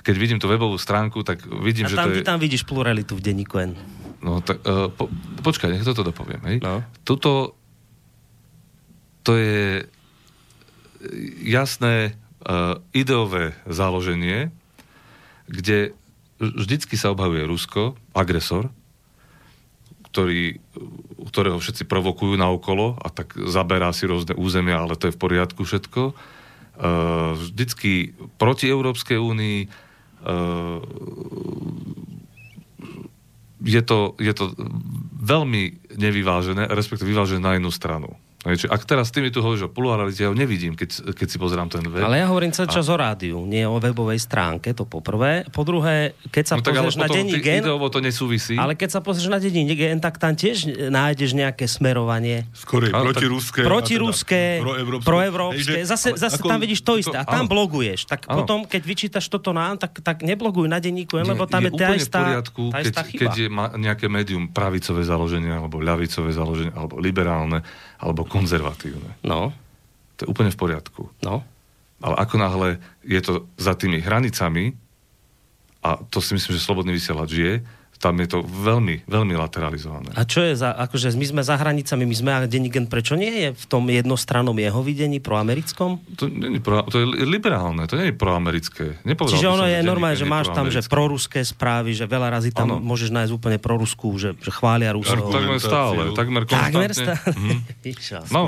[0.00, 2.24] keď vidím tú webovú stránku, tak vidím, A že tam, to je...
[2.24, 3.76] tam vidíš pluralitu v denníku N.
[4.20, 5.08] No tak, uh, po,
[5.40, 6.40] počkaj, nech toto dopoviem.
[6.44, 6.56] Hej?
[6.60, 6.84] No.
[7.04, 7.56] Tuto
[9.24, 9.84] to je
[11.44, 14.52] jasné uh, ideové založenie,
[15.48, 15.96] kde
[16.40, 18.72] vždycky sa obhavuje Rusko, agresor,
[20.10, 20.58] ktorý,
[21.30, 25.22] ktorého všetci provokujú na okolo a tak zaberá si rôzne územia, ale to je v
[25.22, 26.02] poriadku všetko.
[26.80, 30.80] Uh, vždycky proti Európskej únii uh,
[33.60, 34.56] je to, je to
[35.20, 38.08] veľmi nevyvážené, respektíve vyvážené na jednu stranu.
[38.40, 41.36] Čiže ak teraz ty mi tu hovoríš o pluralite, ja ho nevidím, keď, keď si
[41.36, 42.00] pozerám ten web.
[42.00, 42.92] Ale ja hovorím celý čas a...
[42.92, 45.44] o rádiu, nie o webovej stránke, to po prvé.
[45.52, 47.60] Po druhé, keď sa no, pozrieš na denní gen...
[47.68, 48.56] to nesúvisí.
[48.56, 52.48] Ale keď sa pozrieš na denní gen, tak tam tiež nájdeš nejaké smerovanie.
[52.56, 53.60] Skôr protiruské.
[53.60, 55.84] Protiruské, teda proevropské.
[55.84, 57.16] Zase, zase ako, tam vidíš to isté.
[57.20, 57.52] A tam áno.
[57.52, 58.08] bloguješ.
[58.08, 58.40] Tak áno.
[58.40, 61.88] potom, keď vyčítaš toto nám, tak, tak nebloguj na denníku, lebo tam je, je tá
[61.92, 63.20] istá, poriadku, tá istá keď, chyba.
[63.20, 63.48] keď je
[63.84, 67.60] nejaké médium pravicové založenie, alebo ľavicové založenie, alebo liberálne,
[68.00, 69.20] alebo konzervatívne.
[69.20, 69.52] No.
[70.16, 71.12] To je úplne v poriadku.
[71.20, 71.44] No.
[72.00, 72.68] Ale ako náhle
[73.04, 74.72] je to za tými hranicami,
[75.80, 77.52] a to si myslím, že slobodný vysielač je,
[78.00, 80.16] tam je to veľmi, veľmi lateralizované.
[80.16, 83.28] A čo je za, akože my sme za hranicami, my sme, a Denigen prečo nie
[83.28, 86.00] je v tom jednostrannom jeho videní proamerickom?
[86.16, 89.04] To, nie je pro, to je liberálne, to nie je proamerické.
[89.04, 92.72] Nepovedal Čiže ono je normálne, že máš tam, že proruské správy, že veľa razy tam
[92.72, 92.80] ano.
[92.80, 95.20] môžeš nájsť úplne proruskú, že, že chvália Rusov.
[95.28, 96.72] Takmer stále, takmer konstantne.
[96.72, 97.20] Takmer stále.
[97.36, 97.56] Mhm.
[98.34, 98.40] no,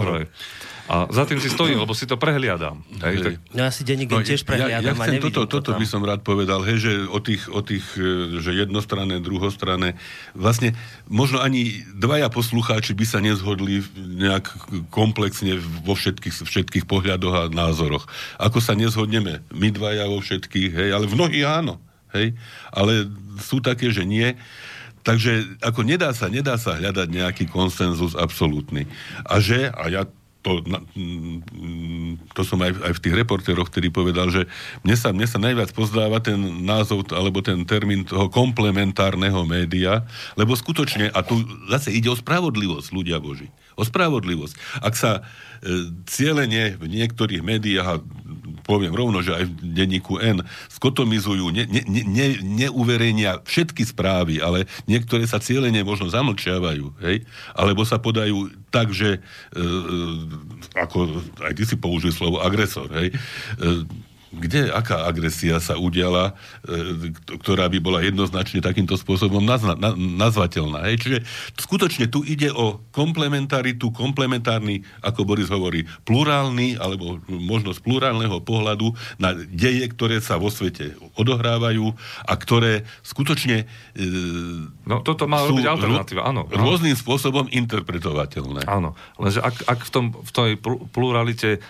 [0.91, 2.83] a za tým si stojím, lebo si to prehliadam.
[3.01, 3.33] Hej, tak...
[3.55, 6.27] No ja si denník no, tiež prehliadam ja, ja chcem, toto, toto by som rád
[6.27, 9.99] povedal, hej, že o tých, o tých e, že jednostranné, druhostrané,
[10.39, 10.79] vlastne
[11.11, 14.47] možno ani dvaja poslucháči by sa nezhodli nejak
[14.95, 18.07] komplexne vo všetkých, všetkých pohľadoch a názoroch.
[18.39, 21.83] Ako sa nezhodneme my dvaja vo všetkých, hej, ale v mnohých áno.
[22.15, 22.37] Hej,
[22.71, 23.09] ale
[23.41, 24.37] sú také, že nie.
[25.03, 28.87] Takže ako nedá sa, nedá sa hľadať nejaký konsenzus absolútny.
[29.27, 30.03] A že, a ja
[30.43, 30.59] to,
[32.35, 34.51] to som aj, aj v tých reportéroch, ktorý povedal, že
[34.83, 40.03] mne sa, mne sa najviac pozdáva ten názov, alebo ten termín toho komplementárneho média,
[40.35, 41.39] lebo skutočne, a tu
[41.71, 44.83] zase ide o spravodlivosť, ľudia Boží, o spravodlivosť.
[44.83, 45.23] Ak sa
[45.63, 47.95] e, cieľene v niektorých médiách, a
[48.63, 54.69] poviem rovno, že aj v denníku N, skotomizujú, ne, ne, ne, neuverejnia všetky správy, ale
[54.85, 57.25] niektoré sa cieľene možno zamlčiavajú, hej?
[57.57, 59.21] alebo sa podajú tak, že
[59.53, 59.61] e,
[60.77, 63.13] ako aj ty si použil slovo agresor, hej?
[63.13, 64.03] E,
[64.33, 66.33] kde, aká agresia sa udiala,
[66.65, 70.89] e, ktorá by bola jednoznačne takýmto spôsobom nazna, na, nazvateľná.
[70.89, 70.97] Hej?
[71.05, 71.19] Čiže
[71.61, 79.37] skutočne tu ide o komplementaritu, komplementárny, ako Boris hovorí, plurálny, alebo možnosť plurálneho pohľadu na
[79.37, 81.93] deje, ktoré sa vo svete odohrávajú
[82.25, 84.03] a ktoré skutočne e,
[84.83, 86.49] No toto má robiť alternatíva, áno.
[86.51, 88.67] Rôznym spôsobom interpretovateľné.
[88.67, 90.51] Áno, lenže ak, ak v, tom, v tej
[90.91, 91.63] pluralite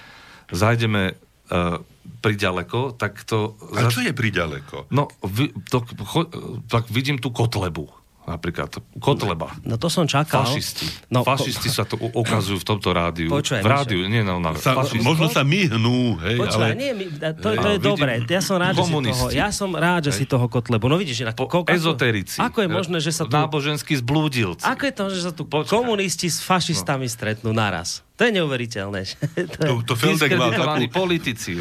[0.49, 1.13] zajdeme
[1.53, 3.59] uh, priďaleko, tak to...
[3.75, 4.91] A čo je priďaleko?
[4.95, 6.31] No, vi, to, cho,
[6.71, 8.71] tak vidím tú kotlebu napríklad
[9.03, 9.51] Kotleba.
[9.67, 10.47] No to som čakal.
[10.47, 10.87] Fašisti.
[11.11, 11.75] No, Fašisti ko...
[11.75, 13.29] sa to ukazujú v tomto rádiu.
[13.29, 16.79] Počuaj, v rádiu, nie na, na sa, Možno sa myhnú, hej, Počuaj, ale...
[16.79, 18.23] nie, to, to je dobré.
[18.23, 20.19] Ja som rád, že si toho, ja som rád, že hej.
[20.23, 20.87] si toho Kotlebu.
[20.87, 22.39] No vidíš, na, po, ko, ezoterici.
[22.39, 23.35] Ako je možné, že sa tu...
[23.35, 24.63] Náboženskí zblúdilci.
[24.63, 25.75] Ako je to, že sa tu Počkaj.
[25.75, 27.13] komunisti s fašistami no.
[27.13, 28.07] stretnú naraz?
[28.21, 29.01] To je neuveriteľné.
[29.57, 31.57] to, to Feldek mal takú, politici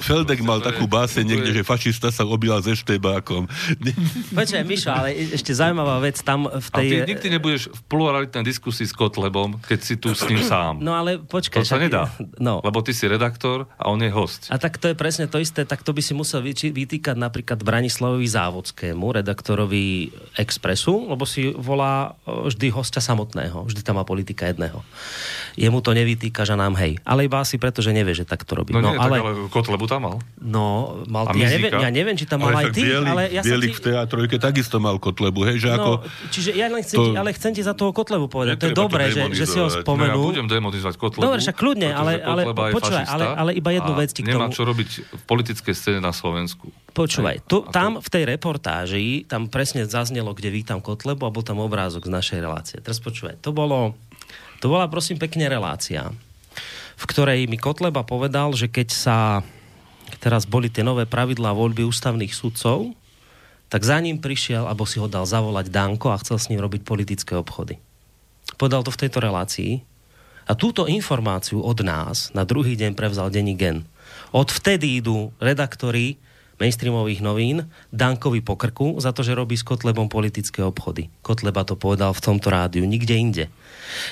[0.00, 3.44] Feldek mal takú báse niekde, že fašista sa objal ze štebákom.
[4.38, 6.88] Počkaj, Mišo, ale ešte zaujímavá vec tam v tej...
[6.88, 10.80] A ty nikdy nebudeš v pluralitnej diskusii s Kotlebom, keď si tu s ním sám.
[10.80, 11.62] No ale počkaj.
[11.62, 12.08] To sa nedá.
[12.40, 12.64] No.
[12.64, 14.48] Lebo ty si redaktor a on je host.
[14.48, 18.24] A tak to je presne to isté, tak to by si musel vytýkať napríklad Branislavovi
[18.24, 20.08] Závodskému, redaktorovi
[20.40, 23.68] Expressu, lebo si volá vždy hostia samotného.
[23.68, 24.80] Vždy tam má politika jedného.
[25.60, 26.98] Jemu to nevytýka, že nám hej.
[27.02, 28.72] Ale iba asi preto, že nevie, že tak to robí.
[28.72, 29.16] No, no nie, ale...
[29.18, 30.16] Tak, ale Kotlebu tam mal.
[30.40, 33.22] No, mal ty, ja, neviem, ja neviem, či tam mal ale aj ty, Bielik, ale
[33.30, 33.78] ja Bielik ti...
[33.78, 35.90] v teatrojke takisto mal Kotlebu, hej, že no, ako...
[36.30, 37.02] Čiže ja len chcem, to...
[37.04, 38.56] ti, ale chcem ti za toho Kotlebu povedať.
[38.60, 40.16] To je dobré, že, že si ho spomenul.
[40.16, 41.22] No, ja budem demonizovať Kotlebu.
[41.26, 44.46] Dobre, však kľudne, ale, ale, počúvaj, ale, ale iba jednu vec ti k tomu.
[44.46, 46.72] Nemá čo robiť v politickej scéne na Slovensku.
[46.90, 51.62] Počúvaj, tu, tam v tej reportáži, tam presne zaznelo, kde vítam Kotlebu a bol tam
[51.62, 52.76] obrázok z našej relácie.
[52.82, 53.94] Teraz počúvaj, to bolo,
[54.60, 56.12] to bola prosím pekne relácia
[57.00, 59.16] v ktorej mi Kotleba povedal, že keď sa
[60.20, 62.92] teraz boli tie nové pravidlá voľby ústavných sudcov,
[63.72, 66.84] tak za ním prišiel, alebo si ho dal zavolať Danko a chcel s ním robiť
[66.84, 67.80] politické obchody.
[68.60, 69.80] Povedal to v tejto relácii.
[70.50, 73.86] A túto informáciu od nás na druhý deň prevzal denní gen.
[74.34, 76.18] Od vtedy idú redaktori
[76.60, 81.08] mainstreamových novín Dankovi po krku za to, že robí s Kotlebom politické obchody.
[81.24, 83.44] Kotleba to povedal v tomto rádiu, nikde inde.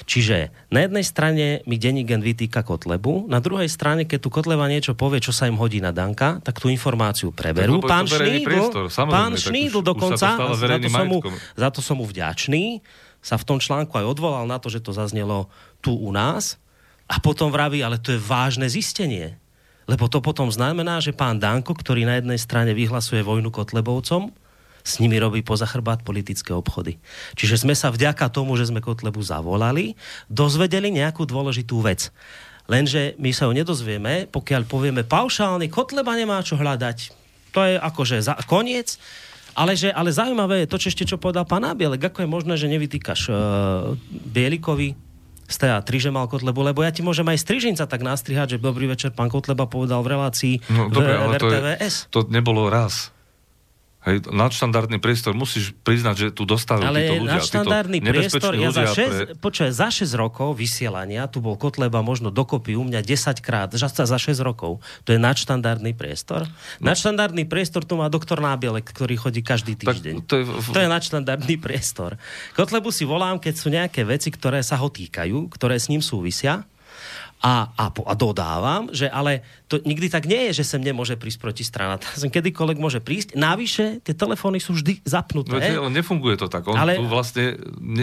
[0.09, 4.97] Čiže na jednej strane mi Denigen vytýka Kotlebu, na druhej strane, keď tu Kotleba niečo
[4.97, 7.79] povie, čo sa im hodí na Danka, tak tú informáciu preberú.
[7.85, 11.19] Pán Šnídl, pán Šnídl dokonca, to za to, som mu,
[11.55, 12.81] za to som mu vďačný,
[13.21, 15.51] sa v tom článku aj odvolal na to, že to zaznelo
[15.85, 16.57] tu u nás
[17.11, 19.37] a potom vraví, ale to je vážne zistenie.
[19.89, 24.29] Lebo to potom znamená, že pán Danko, ktorý na jednej strane vyhlasuje vojnu Kotlebovcom,
[24.85, 26.97] s nimi robí poza chrbát politické obchody.
[27.37, 29.97] Čiže sme sa vďaka tomu, že sme Kotlebu zavolali,
[30.29, 32.13] dozvedeli nejakú dôležitú vec.
[32.69, 37.17] Lenže my sa ho nedozvieme, pokiaľ povieme paušálne, Kotleba nemá čo hľadať.
[37.57, 39.01] To je akože za, koniec.
[39.57, 42.13] Ale, že, ale zaujímavé je to, čo ešte čo povedal pán Abielek.
[42.13, 43.37] Ako je možné, že nevytýkaš uh,
[44.07, 45.08] Bielikovi
[45.49, 48.85] z TA3, že mal Kotlebu, lebo ja ti môžem aj strižinca tak nastrihať, že dobrý
[48.85, 52.13] večer, pán Kotleba povedal v relácii no, v, dobre, ale RTVS.
[52.13, 53.11] To, je, to nebolo raz.
[54.09, 57.33] Hej, nadštandardný priestor musíš priznať, že tu dostali Ale títo ľudia.
[57.37, 59.09] nadštandardný priestor, ja za 6, pre...
[59.37, 63.89] počuaj, za 6 rokov vysielania, tu bol Kotleba možno dokopy u mňa 10 krát, za
[63.93, 64.81] 6 rokov.
[65.05, 66.49] To je nadštandardný priestor.
[66.81, 66.89] No.
[66.89, 70.25] Nadštandardný priestor tu má doktor Nábielek, ktorý chodí každý týždeň.
[70.25, 70.45] Tak to, je...
[70.73, 72.17] to je nadštandardný priestor.
[72.57, 76.65] Kotlebu si volám, keď sú nejaké veci, ktoré sa ho týkajú, ktoré s ním súvisia
[77.39, 81.39] a, a, a dodávam, že ale to nikdy tak nie je, že sem nemôže prísť
[81.39, 82.03] protistrana.
[82.19, 83.39] Sem kedykoľvek môže prísť.
[83.39, 85.55] Navyše, tie telefóny sú vždy zapnuté.
[85.55, 86.67] No, ale nefunguje to tak.
[86.67, 87.55] On ale, tu vlastne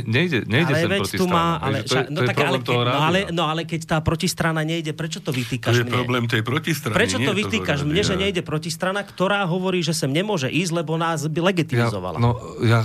[0.08, 1.20] nejde, nejde ale sem protistrana.
[1.20, 3.62] Tu má, ale, to, je, no, to je tak, ale, ke, no, ale, no ale
[3.68, 5.96] keď tá protistrana nejde, prečo to vytýkaš to je mne?
[6.00, 6.96] problém tej protistrany.
[6.96, 10.96] Prečo to vytýkaš to mne, že nejde protistrana, ktorá hovorí, že sem nemôže ísť, lebo
[10.96, 12.18] nás by legitimizovala?
[12.18, 12.32] Ja, no,
[12.64, 12.80] ja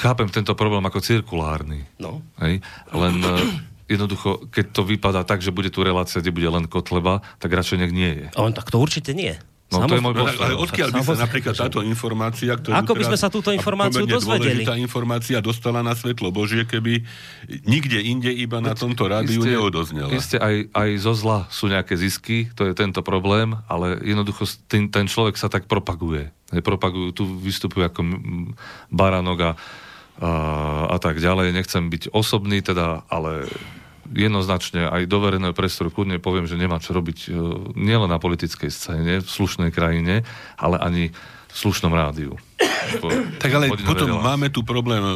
[0.00, 1.84] chápem tento problém ako cirkulárny.
[2.00, 2.24] No.
[2.40, 2.64] Hej?
[2.92, 3.14] Len
[3.90, 7.78] jednoducho, keď to vypadá tak, že bude tu relácia, kde bude len Kotleba, tak radšej
[7.82, 8.26] nech nie je.
[8.38, 9.34] On, tak to určite nie.
[9.70, 13.18] No, to je môj ale odkiaľ by sa napríklad táto informácia, ktorú Ako by sme
[13.22, 14.66] sa túto informáciu dozvedeli?
[14.66, 17.06] Tá informácia dostala na svetlo Božie, keby
[17.70, 20.10] nikde inde iba na tomto rádiu isté, neodoznela.
[20.10, 24.90] Isté, aj, aj zo zla sú nejaké zisky, to je tento problém, ale jednoducho ten,
[24.90, 26.34] ten človek sa tak propaguje.
[26.50, 28.00] Propagujú, tu vystupujú ako
[28.90, 29.52] baranok a,
[30.18, 30.30] a,
[30.90, 31.54] a tak ďalej.
[31.54, 33.46] Nechcem byť osobný teda, ale
[34.10, 37.28] jednoznačne aj do verejného priestoru kľudne poviem, že nemá čo robiť e,
[37.78, 40.26] nielen na politickej scéne, v slušnej krajine,
[40.58, 41.04] ale ani
[41.50, 42.38] v slušnom rádiu.
[43.42, 44.26] Tak ale potom relácii.
[44.26, 45.14] máme tu problém e,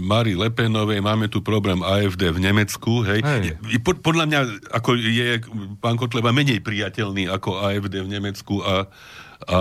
[0.00, 3.20] Mari Lepenovej, máme tu problém AFD v Nemecku, hej.
[3.20, 3.56] hej.
[3.84, 4.40] Pod, podľa mňa
[4.72, 5.40] ako je
[5.80, 8.88] pán Kotleba menej priateľný ako AFD v Nemecku a,
[9.44, 9.58] a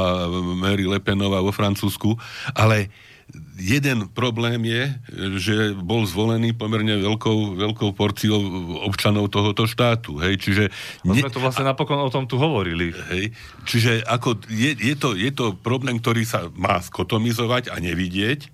[0.55, 2.15] Mary Lepenová vo Francúzsku,
[2.55, 2.91] ale
[3.57, 4.83] jeden problém je,
[5.41, 8.39] že bol zvolený pomerne veľkou, veľkou porciou
[8.87, 10.21] občanov tohoto štátu.
[10.23, 10.39] Hej?
[10.39, 10.63] Čiže
[11.03, 11.21] ne...
[11.21, 12.93] sme to vlastne napokon o tom tu hovorili.
[13.11, 13.35] Hej?
[13.67, 18.47] Čiže ako je, je, to, je to problém, ktorý sa má skotomizovať a nevidieť,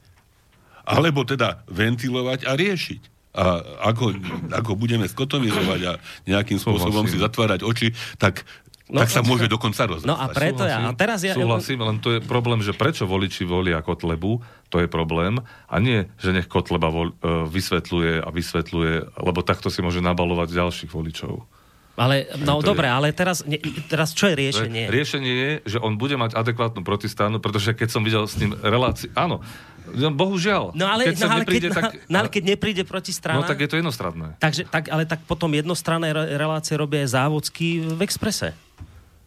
[0.83, 3.01] alebo teda ventilovať a riešiť.
[3.33, 4.13] A ako,
[4.53, 5.93] ako budeme skotomizovať a
[6.29, 7.89] nejakým spôsobom si zatvárať oči,
[8.21, 8.45] tak
[8.93, 10.05] No, tak sa môže dokonca rozdať.
[10.05, 10.85] No a preto ja.
[10.85, 11.33] A teraz ja...
[11.33, 15.41] Súhlasím, len to je problém, že prečo voliči volia Kotlebu, to je problém.
[15.65, 20.53] A nie, že nech Kotleba vol, uh, vysvetľuje a vysvetľuje, lebo takto si môže nabalovať
[20.53, 21.41] ďalších voličov.
[21.93, 22.93] Ale, no dobre, je...
[22.93, 24.89] ale teraz, ne, teraz čo je riešenie?
[24.89, 29.13] Riešenie je, že on bude mať adekvátnu protistánu, pretože keď som videl s ním reláciu...
[29.13, 29.45] Áno,
[29.91, 30.71] No, bohužiaľ.
[30.73, 33.43] No ale, keď, no, ale, nepríde, keď, tak, no, ale keď nepríde protistrana...
[33.43, 34.39] No tak je to jednostranné.
[34.39, 38.55] Takže, tak, ale tak potom jednostranné relácie robia aj závodský v Exprese.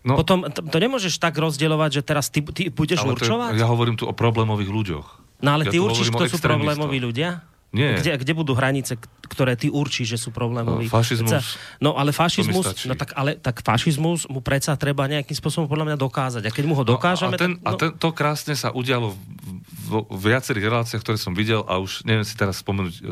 [0.06, 3.58] No, Potom to nemôžeš tak rozdielovať, že teraz ty, ty budeš ale určovať?
[3.58, 5.06] Je, ja hovorím tu o problémových ľuďoch.
[5.42, 7.42] No ale ja ty určíš, kto sú problémoví ľudia?
[7.74, 7.98] Nie.
[7.98, 8.96] Kde, kde budú hranice,
[9.26, 10.86] ktoré ty určíš, že sú problémoví?
[10.86, 11.58] No, fašizmus.
[11.82, 15.98] No ale fašizmus, no tak, ale, tak fašizmus mu predsa treba nejakým spôsobom podľa mňa
[15.98, 16.42] dokázať.
[16.46, 17.34] A keď mu ho dokážeme...
[17.34, 17.68] No, a, ten, tak, no...
[17.68, 19.18] a ten, to krásne sa udialo v,
[19.66, 23.02] v, v viacerých reláciách, ktoré som videl a už neviem si teraz spomenúť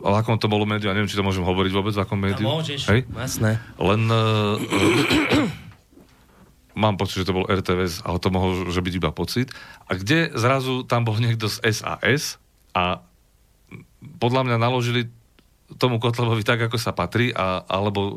[0.00, 2.48] ale akom to bolo médiu, ja neviem, či to môžem hovoriť vôbec, v akom médiu.
[2.48, 3.04] No, môžeš, Hej?
[3.12, 3.60] jasné.
[3.76, 4.56] Len uh,
[6.72, 9.52] mám pocit, že to bol RTVS, ale to mohol že byť iba pocit.
[9.84, 12.40] A kde zrazu tam bol niekto z SAS
[12.72, 13.04] a
[14.00, 15.08] podľa mňa naložili
[15.78, 18.12] tomu Kotlebovi tak, ako sa patrí, a, alebo uh,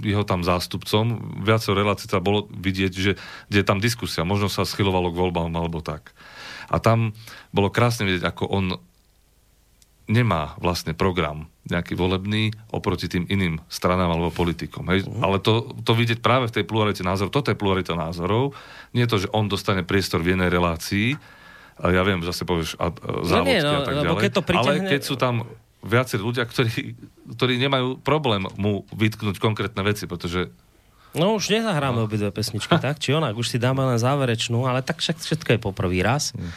[0.00, 1.36] jeho tam zástupcom.
[1.44, 3.12] Viacero relácií sa bolo vidieť, že
[3.52, 4.24] kde je tam diskusia.
[4.24, 6.16] Možno sa schylovalo k voľbám, alebo tak.
[6.72, 7.12] A tam
[7.52, 8.64] bolo krásne vidieť, ako on
[10.04, 14.84] nemá vlastne program nejaký volebný oproti tým iným stranám alebo politikom.
[14.92, 15.08] Hej?
[15.08, 15.24] Uh-huh.
[15.24, 18.52] Ale to, to vidieť práve v tej pluralite názorov, toto je pluralita názorov,
[18.92, 21.16] nie je to, že on dostane priestor v jednej relácii,
[21.82, 24.42] ja viem, zase povieš a, a, závodky no nie, no, a tak ďalej, keď to
[24.46, 24.80] priťahne...
[24.82, 25.34] ale keď sú tam
[25.84, 26.96] viacerí ľudia, ktorí,
[27.36, 30.48] ktorí nemajú problém mu vytknúť konkrétne veci, pretože
[31.14, 32.10] No už nezahráme no.
[32.10, 32.98] obidve pesničky, tak?
[32.98, 36.34] Či onak, už si dáme len záverečnú, ale tak však všetko je po prvý raz.
[36.34, 36.50] Hmm.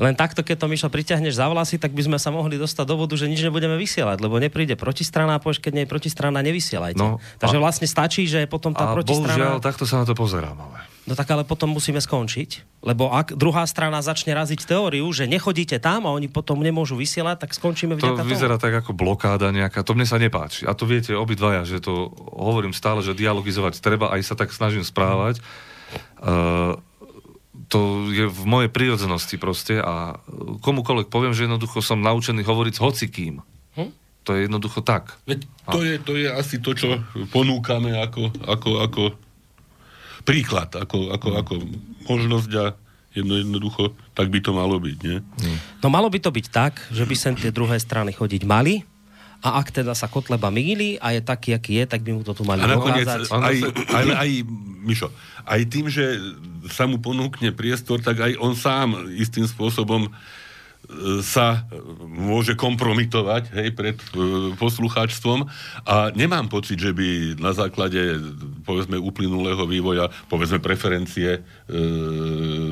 [0.00, 2.96] Len takto, keď to Mišo priťahneš za vlasy, tak by sme sa mohli dostať do
[2.96, 6.96] vodu, že nič nebudeme vysielať, lebo nepríde protistrana a povieš, keď nie je protistrana, nevysielajte.
[6.96, 7.62] No, Takže a...
[7.62, 9.36] vlastne stačí, že potom tá a protistrana...
[9.36, 10.88] bohužiaľ, takto sa na to pozerám, ale...
[11.04, 15.76] No tak ale potom musíme skončiť, lebo ak druhá strana začne raziť teóriu, že nechodíte
[15.82, 18.64] tam a oni potom nemôžu vysielať, tak skončíme vďaka To vyzerá toho.
[18.70, 20.64] tak ako blokáda nejaká, to mne sa nepáči.
[20.64, 24.86] A to viete obidvaja, že to hovorím stále, že dialogizovať treba, aj sa tak snažím
[24.86, 25.44] správať.
[26.22, 26.78] Uh,
[27.70, 30.18] to je v mojej prírodzenosti proste a
[30.60, 33.34] komukoľvek poviem, že jednoducho som naučený hovoriť s hocikým.
[33.78, 33.90] Hm?
[34.26, 35.14] To je jednoducho tak.
[35.24, 35.86] Veď to, a...
[35.86, 36.98] je, to je asi to, čo
[37.30, 39.02] ponúkame ako, ako, ako
[40.26, 41.54] príklad, ako, ako, ako
[42.10, 42.64] možnosť a
[43.14, 45.22] jedno, jednoducho tak by to malo byť, nie?
[45.22, 45.58] Hm.
[45.86, 48.82] No malo by to byť tak, že by sem tie druhé strany chodiť mali,
[49.40, 52.36] a ak teda sa Kotleba míli a je taký, aký je, tak by mu to
[52.36, 53.08] tu mali a nakoniec.
[53.08, 53.56] Aj,
[53.88, 54.30] aj, aj,
[54.84, 55.08] Mišo,
[55.48, 56.20] aj tým, že
[56.68, 60.12] sa mu ponúkne priestor, tak aj on sám istým spôsobom
[61.22, 61.64] sa
[62.02, 65.46] môže kompromitovať hej, pred e, poslucháčstvom
[65.86, 68.18] a nemám pocit, že by na základe
[68.70, 71.40] povedzme uplynulého vývoja, povedzme preferencie e,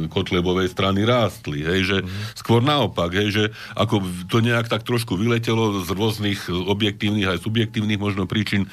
[0.07, 1.67] Kotlebovej strany rástli.
[1.67, 2.39] Hej, že mm.
[2.39, 3.45] skôr naopak, hej, že
[3.75, 8.69] ako to nejak tak trošku vyletelo z rôznych objektívnych aj subjektívnych možno príčin e,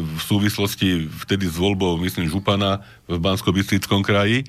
[0.00, 3.52] v súvislosti vtedy s voľbou, myslím, Župana v bansko
[4.00, 4.48] kraji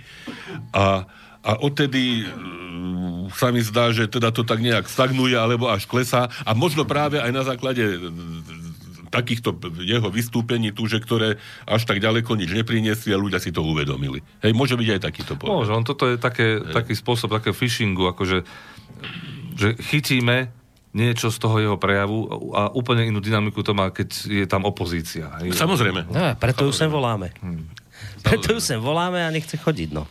[0.71, 1.03] a
[1.45, 6.25] a odtedy mm, sa mi zdá, že teda to tak nejak stagnuje alebo až klesá
[6.41, 7.85] a možno práve aj na základe
[9.15, 13.63] takýchto jeho vystúpení tu, že ktoré až tak ďaleko nič nepriniesli a ľudia si to
[13.63, 14.19] uvedomili.
[14.43, 15.55] Hej, môže byť aj takýto pohľad.
[15.55, 18.43] Môže, on toto je také, taký spôsob takého phishingu, akože
[19.55, 20.51] že chytíme
[20.95, 25.27] niečo z toho jeho prejavu a úplne inú dynamiku to má, keď je tam opozícia.
[25.43, 25.55] Hej.
[25.55, 26.07] Samozrejme.
[26.07, 26.71] No, preto Samozrejme.
[26.71, 27.27] ju sem voláme.
[27.43, 27.67] Hmm.
[28.23, 30.07] Preto ju sem voláme a nechce chodiť, no.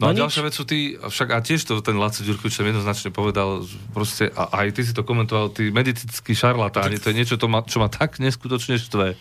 [0.00, 2.72] No, no a ďalšia vec sú tí, však a tiež to ten Laco Ďurkovič tam
[2.72, 7.36] jednoznačne povedal, proste, a aj ty si to komentoval, tí medicínsky šarlatáni, to je niečo,
[7.36, 9.20] to ma, čo ma tak neskutočne štve.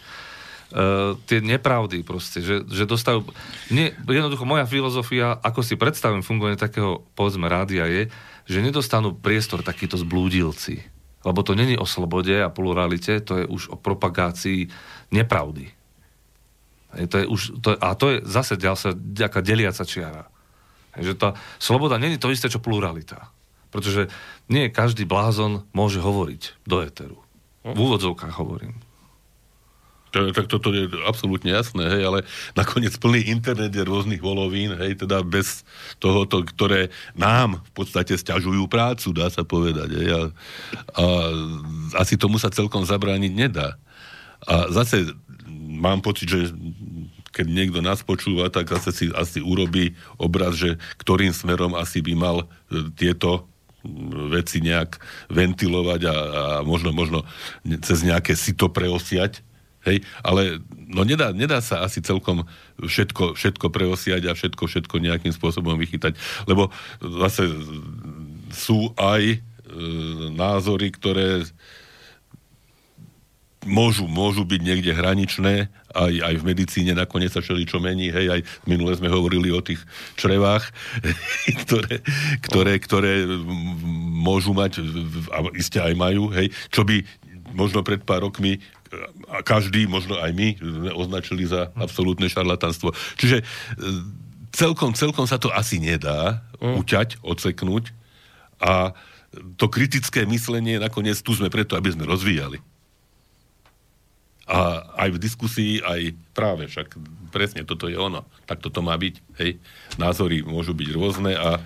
[0.69, 3.27] Uh, tie nepravdy proste, že, že dostajú...
[3.75, 8.07] Nie, jednoducho moja filozofia, ako si predstavím fungovanie takého, povedzme, rádia je,
[8.47, 10.80] že nedostanú priestor takíto zblúdilci.
[11.27, 14.71] Lebo to není o slobode a pluralite, to je už o propagácii
[15.11, 15.67] nepravdy.
[16.95, 20.23] Hej, to je už, to, a to je zase ďalšia ďaká deliaca čiara.
[20.97, 21.29] Že tá
[21.61, 23.29] sloboda není to isté, čo pluralita.
[23.69, 24.09] Pretože
[24.49, 27.17] nie každý blázon môže hovoriť do éteru.
[27.61, 28.81] V úvodzovkách hovorím.
[30.09, 32.19] To, tak toto je absolútne jasné, hej, ale
[32.57, 35.61] nakoniec plný internet je rôznych volovín, hej, teda bez
[36.01, 40.21] tohoto, ktoré nám v podstate stiažujú prácu, dá sa povedať, hej, a,
[40.97, 41.03] a
[42.01, 43.77] asi tomu sa celkom zabrániť nedá.
[44.49, 45.13] A zase
[45.69, 46.49] mám pocit, že
[47.39, 52.13] keď niekto nás počúva, tak zase si asi urobí obraz, že ktorým smerom asi by
[52.19, 53.47] mal e, tieto
[54.27, 54.99] veci nejak
[55.31, 57.23] ventilovať a, a možno, možno
[57.79, 59.39] cez nejaké sito preosiať,
[59.87, 62.43] Hej, ale no nedá, nedá sa asi celkom
[62.83, 66.19] všetko, všetko preosiať a všetko, všetko nejakým spôsobom vychytať,
[66.51, 66.67] lebo
[66.99, 67.47] zase
[68.51, 69.37] sú aj e,
[70.35, 71.47] názory, ktoré
[73.68, 78.41] môžu, môžu byť niekde hraničné, aj, aj v medicíne nakoniec sa čo mení, hej, aj
[78.64, 79.84] minule sme hovorili o tých
[80.16, 80.64] črevách,
[81.66, 81.99] ktoré,
[82.45, 83.14] ktoré, ktoré
[84.20, 84.80] môžu mať,
[85.36, 87.03] a iste aj majú, hej, čo by
[87.51, 88.62] možno pred pár rokmi
[89.30, 90.57] a každý, možno aj my,
[90.97, 92.89] označili za absolútne šarlatanstvo.
[93.22, 93.43] Čiže e,
[94.49, 96.74] celkom, celkom sa to asi nedá mm.
[96.82, 97.93] uťať, odseknúť
[98.57, 98.97] a
[99.62, 102.57] to kritické myslenie, nakoniec tu sme preto, aby sme rozvíjali.
[104.50, 106.97] A aj v diskusii, aj práve však
[107.30, 108.26] presne toto je ono.
[108.50, 109.16] Tak toto má byť.
[109.38, 109.62] Hej.
[110.02, 111.62] Názory môžu byť rôzne a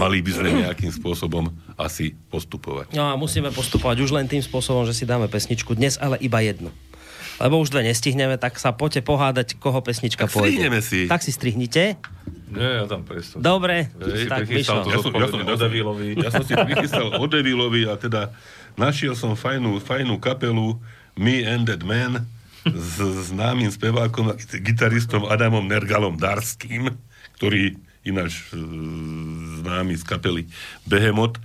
[0.00, 2.96] mali by sme nejakým spôsobom asi postupovať.
[2.96, 6.40] No a musíme postupovať už len tým spôsobom, že si dáme pesničku dnes, ale iba
[6.40, 6.72] jednu.
[7.40, 10.68] Lebo už dve nestihneme, tak sa poďte pohádať, koho pesnička tak pôjde.
[10.84, 11.08] si.
[11.08, 11.96] Tak si strihnite.
[12.52, 13.40] Nie, ja tam priestor.
[13.40, 17.24] Dobre, Hej, tak to Ja som, ja, som, ja, som, ja som si prichystal o
[17.24, 18.28] Devilovi a teda
[18.76, 20.76] našiel som fajnú, fajnú kapelu
[21.20, 22.24] Me and That Man
[22.64, 22.96] s
[23.28, 26.96] známym spevákom a gitaristom Adamom Nergalom Darským,
[27.36, 28.56] ktorý ináč e,
[29.60, 30.48] známy z kapely
[30.88, 31.36] Behemoth.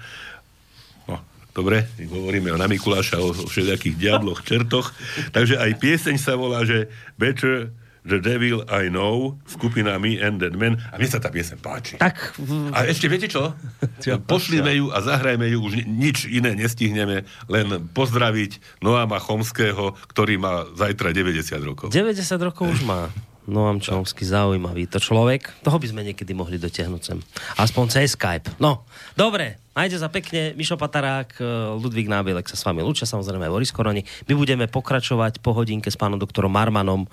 [1.12, 1.20] No,
[1.52, 4.96] dobre, hovoríme o Namikuláša, o, o všelijakých diabloch, čertoch.
[5.36, 6.88] Takže aj pieseň sa volá, že
[7.20, 7.76] Better
[8.06, 10.78] the Devil I Know, skupina Me and That Man.
[10.94, 11.98] A mne sa tá pieseň páči.
[11.98, 12.38] Tak,
[12.72, 13.52] A ešte viete čo?
[14.30, 20.38] Pošlime ju a zahrajme ju, už ni- nič iné nestihneme, len pozdraviť Noama Chomského, ktorý
[20.38, 21.88] má zajtra 90 rokov.
[21.90, 23.10] 90 rokov už má.
[23.46, 25.54] Noam Čomsky, zaujímavý to človek.
[25.62, 27.22] Toho by sme niekedy mohli dotiahnuť sem.
[27.62, 28.58] Aspoň cez Skype.
[28.58, 30.58] No, dobre, majte sa pekne.
[30.58, 31.46] Mišo Patarák, eh,
[31.78, 34.02] Ludvík Nábielek sa s vami lúčia, samozrejme aj Boris Koroni.
[34.26, 37.06] My budeme pokračovať po hodinke s pánom doktorom Marmanom.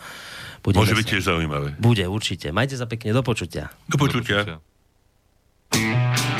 [0.62, 1.74] Budeme Môže byť tiež zaujímavé.
[1.82, 2.54] Bude, určite.
[2.54, 3.74] Majte sa pekne, do počutia.
[3.90, 4.46] Do počutia.
[4.46, 6.31] počutia.